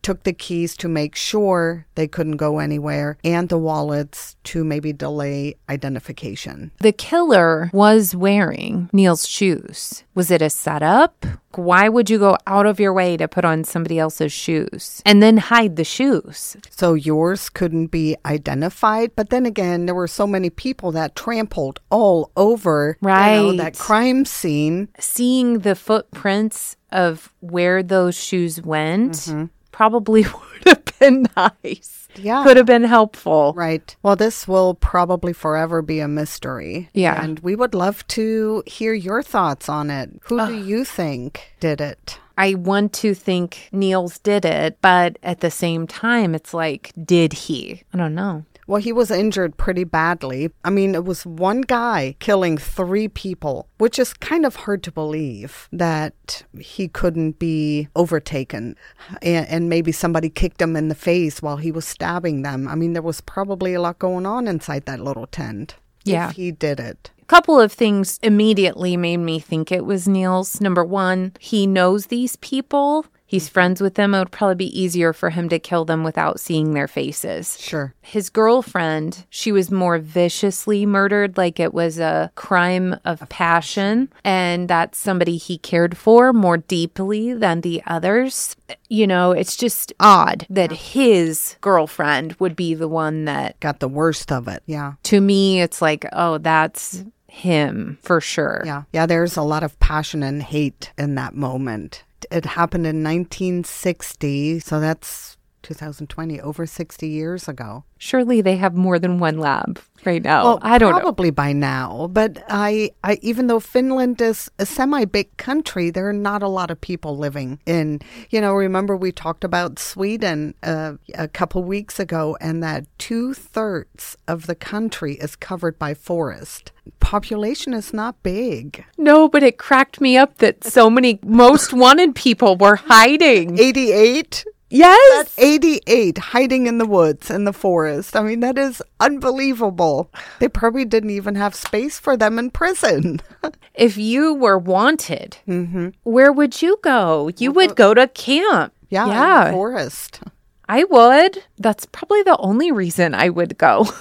took 0.03 0.23
the 0.23 0.33
keys 0.33 0.77
to 0.79 0.89
make 0.89 1.15
sure 1.15 1.87
they 1.95 2.09
couldn't 2.09 2.37
go 2.37 2.59
anywhere, 2.59 3.19
and 3.25 3.49
the 3.49 3.59
wallets 3.59 4.37
to 4.45 4.65
maybe 4.65 4.93
delay 4.93 5.55
identification. 5.69 6.71
The 6.81 6.93
killer 6.93 7.71
was 7.73 8.15
wearing 8.15 8.89
Neil's 8.93 9.29
shoes. 9.29 10.05
Was 10.15 10.31
it 10.31 10.43
a 10.43 10.51
setup? 10.51 11.27
Why 11.55 11.89
would 11.89 12.09
you 12.09 12.19
go 12.19 12.37
out 12.47 12.67
of 12.67 12.79
your 12.79 12.93
way 12.93 13.17
to 13.17 13.27
put 13.27 13.45
on 13.45 13.65
somebody 13.65 13.99
else's 13.99 14.33
shoes 14.33 15.03
and 15.05 15.23
then 15.23 15.37
hide 15.37 15.77
the 15.77 15.85
shoes? 15.85 16.57
So 16.71 16.95
yours 16.95 17.49
couldn't 17.49 17.89
be 17.89 18.17
identified, 18.25 19.13
but 19.17 19.31
then 19.31 19.47
again, 19.47 19.87
there 19.87 19.95
were 19.95 20.07
so 20.09 20.27
many 20.27 20.49
people 20.51 20.93
that 20.93 21.17
trampled 21.17 21.81
all 21.91 22.31
over 22.37 22.97
you 23.01 23.09
know, 23.09 23.15
Right. 23.15 23.57
that 23.57 23.79
crime 23.79 24.25
scene. 24.25 24.89
Seeing 24.99 25.61
the 25.61 25.75
footprints 25.75 26.77
of 26.93 27.33
where 27.41 27.83
those 27.83 28.17
shoes 28.17 28.61
went 28.63 29.13
mm-hmm. 29.13 29.45
Probably 29.81 30.23
would 30.25 30.66
have 30.66 30.99
been 30.99 31.27
nice. 31.35 32.07
Yeah. 32.14 32.45
Could 32.45 32.59
have 32.59 32.66
been 32.66 32.85
helpful. 32.85 33.55
Right. 33.57 33.97
Well, 34.03 34.14
this 34.14 34.47
will 34.47 34.75
probably 34.75 35.33
forever 35.33 35.81
be 35.81 36.01
a 36.01 36.07
mystery. 36.07 36.90
Yeah. 36.93 37.23
And 37.23 37.40
we 37.40 37.57
would 37.57 37.73
love 37.73 38.07
to 38.09 38.62
hear 38.66 38.93
your 38.93 39.23
thoughts 39.23 39.71
on 39.71 39.88
it. 39.88 40.11
Who 40.25 40.47
do 40.47 40.55
you 40.55 40.85
think 40.85 41.55
did 41.61 41.81
it? 41.81 42.19
I 42.37 42.57
want 42.57 42.93
to 42.95 43.14
think 43.14 43.71
Nils 43.73 44.19
did 44.19 44.45
it, 44.45 44.77
but 44.83 45.19
at 45.23 45.40
the 45.40 45.51
same 45.51 45.87
time, 45.87 46.35
it's 46.35 46.53
like, 46.53 46.93
did 47.03 47.33
he? 47.33 47.83
I 47.95 47.97
don't 47.97 48.14
know. 48.14 48.45
Well, 48.71 48.81
he 48.81 48.93
was 48.93 49.11
injured 49.11 49.57
pretty 49.57 49.83
badly. 49.83 50.53
I 50.65 50.71
mean, 50.71 50.95
it 50.95 51.05
was 51.05 51.27
one 51.27 51.63
guy 51.63 52.15
killing 52.21 52.57
three 52.57 53.09
people, 53.09 53.67
which 53.79 53.99
is 53.99 54.15
kind 54.15 54.47
of 54.47 54.55
hard 54.55 54.85
to 54.85 54.93
believe 54.93 55.69
that 55.73 56.45
he 56.57 56.87
couldn't 56.87 57.41
be 57.41 57.89
overtaken. 57.97 58.77
And, 59.23 59.49
and 59.49 59.69
maybe 59.69 59.91
somebody 59.91 60.31
kicked 60.31 60.63
him 60.63 60.77
in 60.77 60.87
the 60.87 60.95
face 60.95 61.43
while 61.43 61.57
he 61.57 61.73
was 61.73 61.85
stabbing 61.85 62.43
them. 62.43 62.69
I 62.69 62.77
mean, 62.77 62.93
there 62.93 63.03
was 63.03 63.21
probably 63.21 63.75
a 63.75 63.81
lot 63.81 63.99
going 63.99 64.25
on 64.25 64.47
inside 64.47 64.87
that 64.87 65.01
little 65.01 65.27
tent. 65.27 65.75
Yeah. 66.05 66.31
if 66.31 66.37
he 66.37 66.53
did 66.53 66.79
it. 66.79 67.11
A 67.21 67.25
couple 67.25 67.61
of 67.61 67.73
things 67.73 68.21
immediately 68.23 68.97
made 68.97 69.17
me 69.17 69.41
think 69.41 69.73
it 69.73 69.85
was 69.85 70.07
Neil's. 70.07 70.61
Number 70.61 70.85
one, 70.85 71.33
he 71.41 71.67
knows 71.67 72.07
these 72.07 72.37
people. 72.37 73.05
He's 73.31 73.49
friends 73.49 73.81
with 73.81 73.95
them. 73.95 74.12
It 74.12 74.19
would 74.19 74.33
probably 74.33 74.57
be 74.57 74.81
easier 74.81 75.12
for 75.12 75.31
him 75.31 75.49
to 75.51 75.61
kill 75.61 75.85
them 75.85 76.03
without 76.03 76.40
seeing 76.40 76.75
their 76.75 76.88
faces. 76.88 77.57
Sure. 77.61 77.95
His 78.03 78.29
girlfriend, 78.29 79.25
she 79.31 79.53
was 79.53 79.71
more 79.71 79.99
viciously 79.99 80.85
murdered, 80.85 81.37
like 81.37 81.61
it 81.61 81.73
was 81.73 82.01
a 82.01 82.33
crime 82.35 82.97
of 83.05 83.23
passion. 83.29 84.09
And 84.25 84.66
that's 84.66 84.99
somebody 84.99 85.37
he 85.37 85.59
cared 85.59 85.97
for 85.97 86.33
more 86.33 86.57
deeply 86.57 87.33
than 87.33 87.61
the 87.61 87.85
others. 87.87 88.57
You 88.88 89.07
know, 89.07 89.31
it's 89.31 89.57
just 89.57 89.93
odd 90.01 90.45
that 90.51 90.73
his 90.73 91.55
girlfriend 91.61 92.33
would 92.40 92.57
be 92.57 92.75
the 92.75 92.88
one 92.88 93.27
that, 93.27 93.61
Got 93.61 93.79
the 93.79 93.87
worst 93.87 94.33
of 94.33 94.49
it. 94.49 94.64
Yeah. 94.66 94.95
to 95.05 95.21
me, 95.21 95.61
it's 95.61 95.81
like, 95.81 96.05
oh, 96.12 96.38
that's 96.38 97.05
him 97.29 97.97
for 98.03 98.21
sure. 98.21 98.64
Yeah. 98.66 98.83
Yeah. 98.93 99.07
There's 99.07 99.37
a 99.37 99.43
lot 99.43 99.62
of 99.62 99.79
passion 99.79 100.25
and 100.25 100.43
hate 100.43 100.90
in 100.99 101.14
that 101.14 101.37
moment. 101.37 102.03
It 102.31 102.45
happened 102.45 102.87
in 102.87 103.03
1960. 103.03 104.61
So 104.61 104.81
that's 104.81 105.37
2020, 105.62 106.40
over 106.40 106.66
60 106.66 107.09
years 107.09 107.49
ago. 107.49 107.85
Surely 107.99 108.40
they 108.40 108.57
have 108.57 108.75
more 108.75 108.99
than 108.99 109.18
one 109.18 109.38
lab 109.38 109.79
right 110.05 110.23
now. 110.23 110.44
Well, 110.44 110.59
I 110.62 110.79
don't 110.79 110.92
know. 110.92 111.01
probably 111.01 111.31
by 111.31 111.53
now, 111.53 112.09
but 112.11 112.42
I, 112.49 112.90
I, 113.05 113.18
even 113.20 113.46
though 113.46 113.61
Finland 113.61 114.20
is 114.23 114.51
a 114.59 114.64
semi-big 114.64 115.37
country, 115.37 115.90
there 115.90 116.09
are 116.09 116.14
not 116.14 116.42
a 116.42 116.49
lot 116.49 116.70
of 116.70 116.81
people 116.81 117.16
living 117.18 117.59
in. 117.66 118.01
You 118.31 118.40
know, 118.40 118.55
remember 118.55 118.96
we 118.96 119.12
talked 119.12 119.44
about 119.44 119.79
Sweden 119.79 120.55
uh, 120.62 120.94
a 121.14 121.29
couple 121.29 121.62
weeks 121.62 122.01
ago, 122.01 122.37
and 122.40 122.62
that 122.62 122.87
two 122.99 123.35
thirds 123.35 124.16
of 124.27 124.46
the 124.46 124.55
country 124.55 125.14
is 125.14 125.37
covered 125.37 125.79
by 125.79 125.92
forest. 125.94 126.73
Population 127.01 127.75
is 127.75 127.92
not 127.92 128.23
big. 128.23 128.85
No, 128.96 129.29
but 129.29 129.42
it 129.42 129.59
cracked 129.59 130.01
me 130.01 130.16
up 130.16 130.38
that 130.38 130.64
so 130.64 130.88
many 130.88 131.18
most 131.23 131.73
wanted 131.73 132.14
people 132.14 132.57
were 132.57 132.77
hiding. 132.77 133.59
Eighty-eight. 133.59 134.44
Yes. 134.71 135.17
That's 135.17 135.39
88 135.39 136.19
hiding 136.19 136.67
in 136.67 136.79
the 136.79 136.87
woods 136.87 137.31
in 137.31 137.45
the 137.45 137.53
forest. 137.53 138.15
I 138.17 138.23
mean, 138.23 138.41
that 138.41 138.57
is 138.57 138.81
unbelievable. 139.01 140.11
They 140.39 140.49
probably 140.49 140.85
didn't 140.85 141.11
even 141.11 141.35
have 141.35 141.55
space 141.55 141.99
for 141.99 142.17
them 142.17 142.39
in 142.39 142.51
prison. 142.51 143.21
if 143.75 143.97
you 143.97 144.35
were 144.35 144.59
wanted, 144.59 145.39
Mm-hmm. 145.49 145.89
where 146.05 146.33
would 146.33 146.63
you 146.63 146.79
go? 146.83 147.31
You 147.37 147.53
would 147.53 147.75
go 147.77 147.95
to 147.95 148.09
camp. 148.09 148.73
yeah, 148.89 149.05
in 149.05 149.09
the 149.11 149.15
Yeah. 149.15 149.51
forest. 149.53 150.21
I 150.69 150.85
would. 150.85 151.43
That's 151.61 151.87
probably 151.87 152.23
the 152.23 152.38
only 152.38 152.73
reason 152.73 153.14
I 153.14 153.29
would 153.29 153.57
go. 153.59 153.87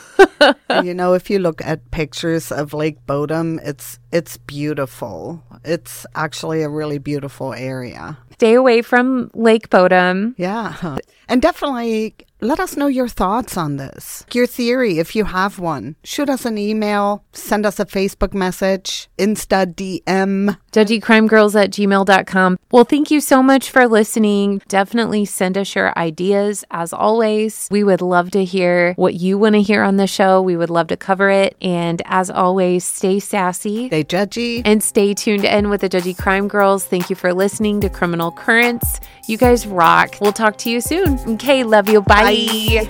You 0.83 0.93
know, 0.93 1.13
if 1.13 1.29
you 1.29 1.39
look 1.39 1.61
at 1.65 1.91
pictures 1.91 2.51
of 2.51 2.73
Lake 2.73 3.05
Bodom, 3.05 3.59
it's 3.61 3.99
it's 4.11 4.37
beautiful. 4.37 5.43
It's 5.65 6.05
actually 6.15 6.61
a 6.61 6.69
really 6.69 6.97
beautiful 6.97 7.53
area. 7.53 8.17
Stay 8.33 8.53
away 8.53 8.81
from 8.81 9.29
Lake 9.33 9.69
Bodom. 9.69 10.33
Yeah. 10.37 10.97
And 11.27 11.41
definitely 11.41 12.15
let 12.41 12.59
us 12.59 12.77
know 12.77 12.87
your 12.87 13.09
thoughts 13.09 13.57
on 13.57 13.75
this. 13.75 14.25
Your 14.33 14.47
theory, 14.47 14.97
if 14.97 15.15
you 15.15 15.25
have 15.25 15.59
one. 15.59 15.97
Shoot 16.05 16.29
us 16.29 16.45
an 16.45 16.57
email, 16.57 17.23
send 17.33 17.65
us 17.65 17.79
a 17.79 17.85
Facebook 17.85 18.33
message, 18.33 19.09
Insta 19.17 19.65
DM. 19.75 20.57
judgycrimegirls 20.71 21.61
at 21.61 21.71
gmail.com. 21.71 22.57
Well, 22.71 22.85
thank 22.85 23.11
you 23.11 23.19
so 23.19 23.43
much 23.43 23.69
for 23.69 23.87
listening. 23.87 24.61
Definitely 24.69 25.25
send 25.25 25.57
us 25.57 25.75
your 25.75 25.97
ideas. 25.99 26.63
As 26.71 26.93
always, 26.93 27.48
we 27.69 27.83
would 27.83 28.01
love 28.01 28.31
to 28.31 28.43
hear 28.43 28.93
what 28.93 29.13
you 29.13 29.37
want 29.37 29.55
to 29.55 29.61
hear 29.61 29.83
on 29.83 29.97
the 29.97 30.07
show. 30.07 30.41
We 30.41 30.57
would 30.57 30.69
love 30.69 30.87
to 30.87 30.97
cover 30.97 31.29
it. 31.29 31.55
And 31.61 32.01
as 32.05 32.29
always, 32.29 32.83
stay 32.83 33.19
sassy. 33.19 33.87
Stay 33.87 34.03
judgy. 34.03 34.61
And 34.65 34.83
stay 34.83 35.13
tuned 35.13 35.45
in 35.45 35.69
with 35.69 35.81
the 35.81 35.89
Judgy 35.89 36.17
Crime 36.17 36.47
Girls. 36.47 36.85
Thank 36.85 37.09
you 37.09 37.15
for 37.15 37.33
listening 37.33 37.81
to 37.81 37.89
Criminal 37.89 38.31
Currents. 38.31 38.99
You 39.27 39.37
guys 39.37 39.67
rock. 39.67 40.15
We'll 40.21 40.33
talk 40.33 40.57
to 40.59 40.69
you 40.69 40.81
soon. 40.81 41.19
Okay, 41.35 41.63
love 41.63 41.89
you. 41.89 42.01
Bye. 42.01 42.87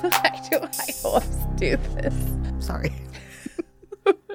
Why 0.00 0.40
do 0.50 0.58
I 0.58 0.94
always 1.04 1.46
do 1.56 1.76
this? 1.76 2.14
Sorry. 2.58 2.92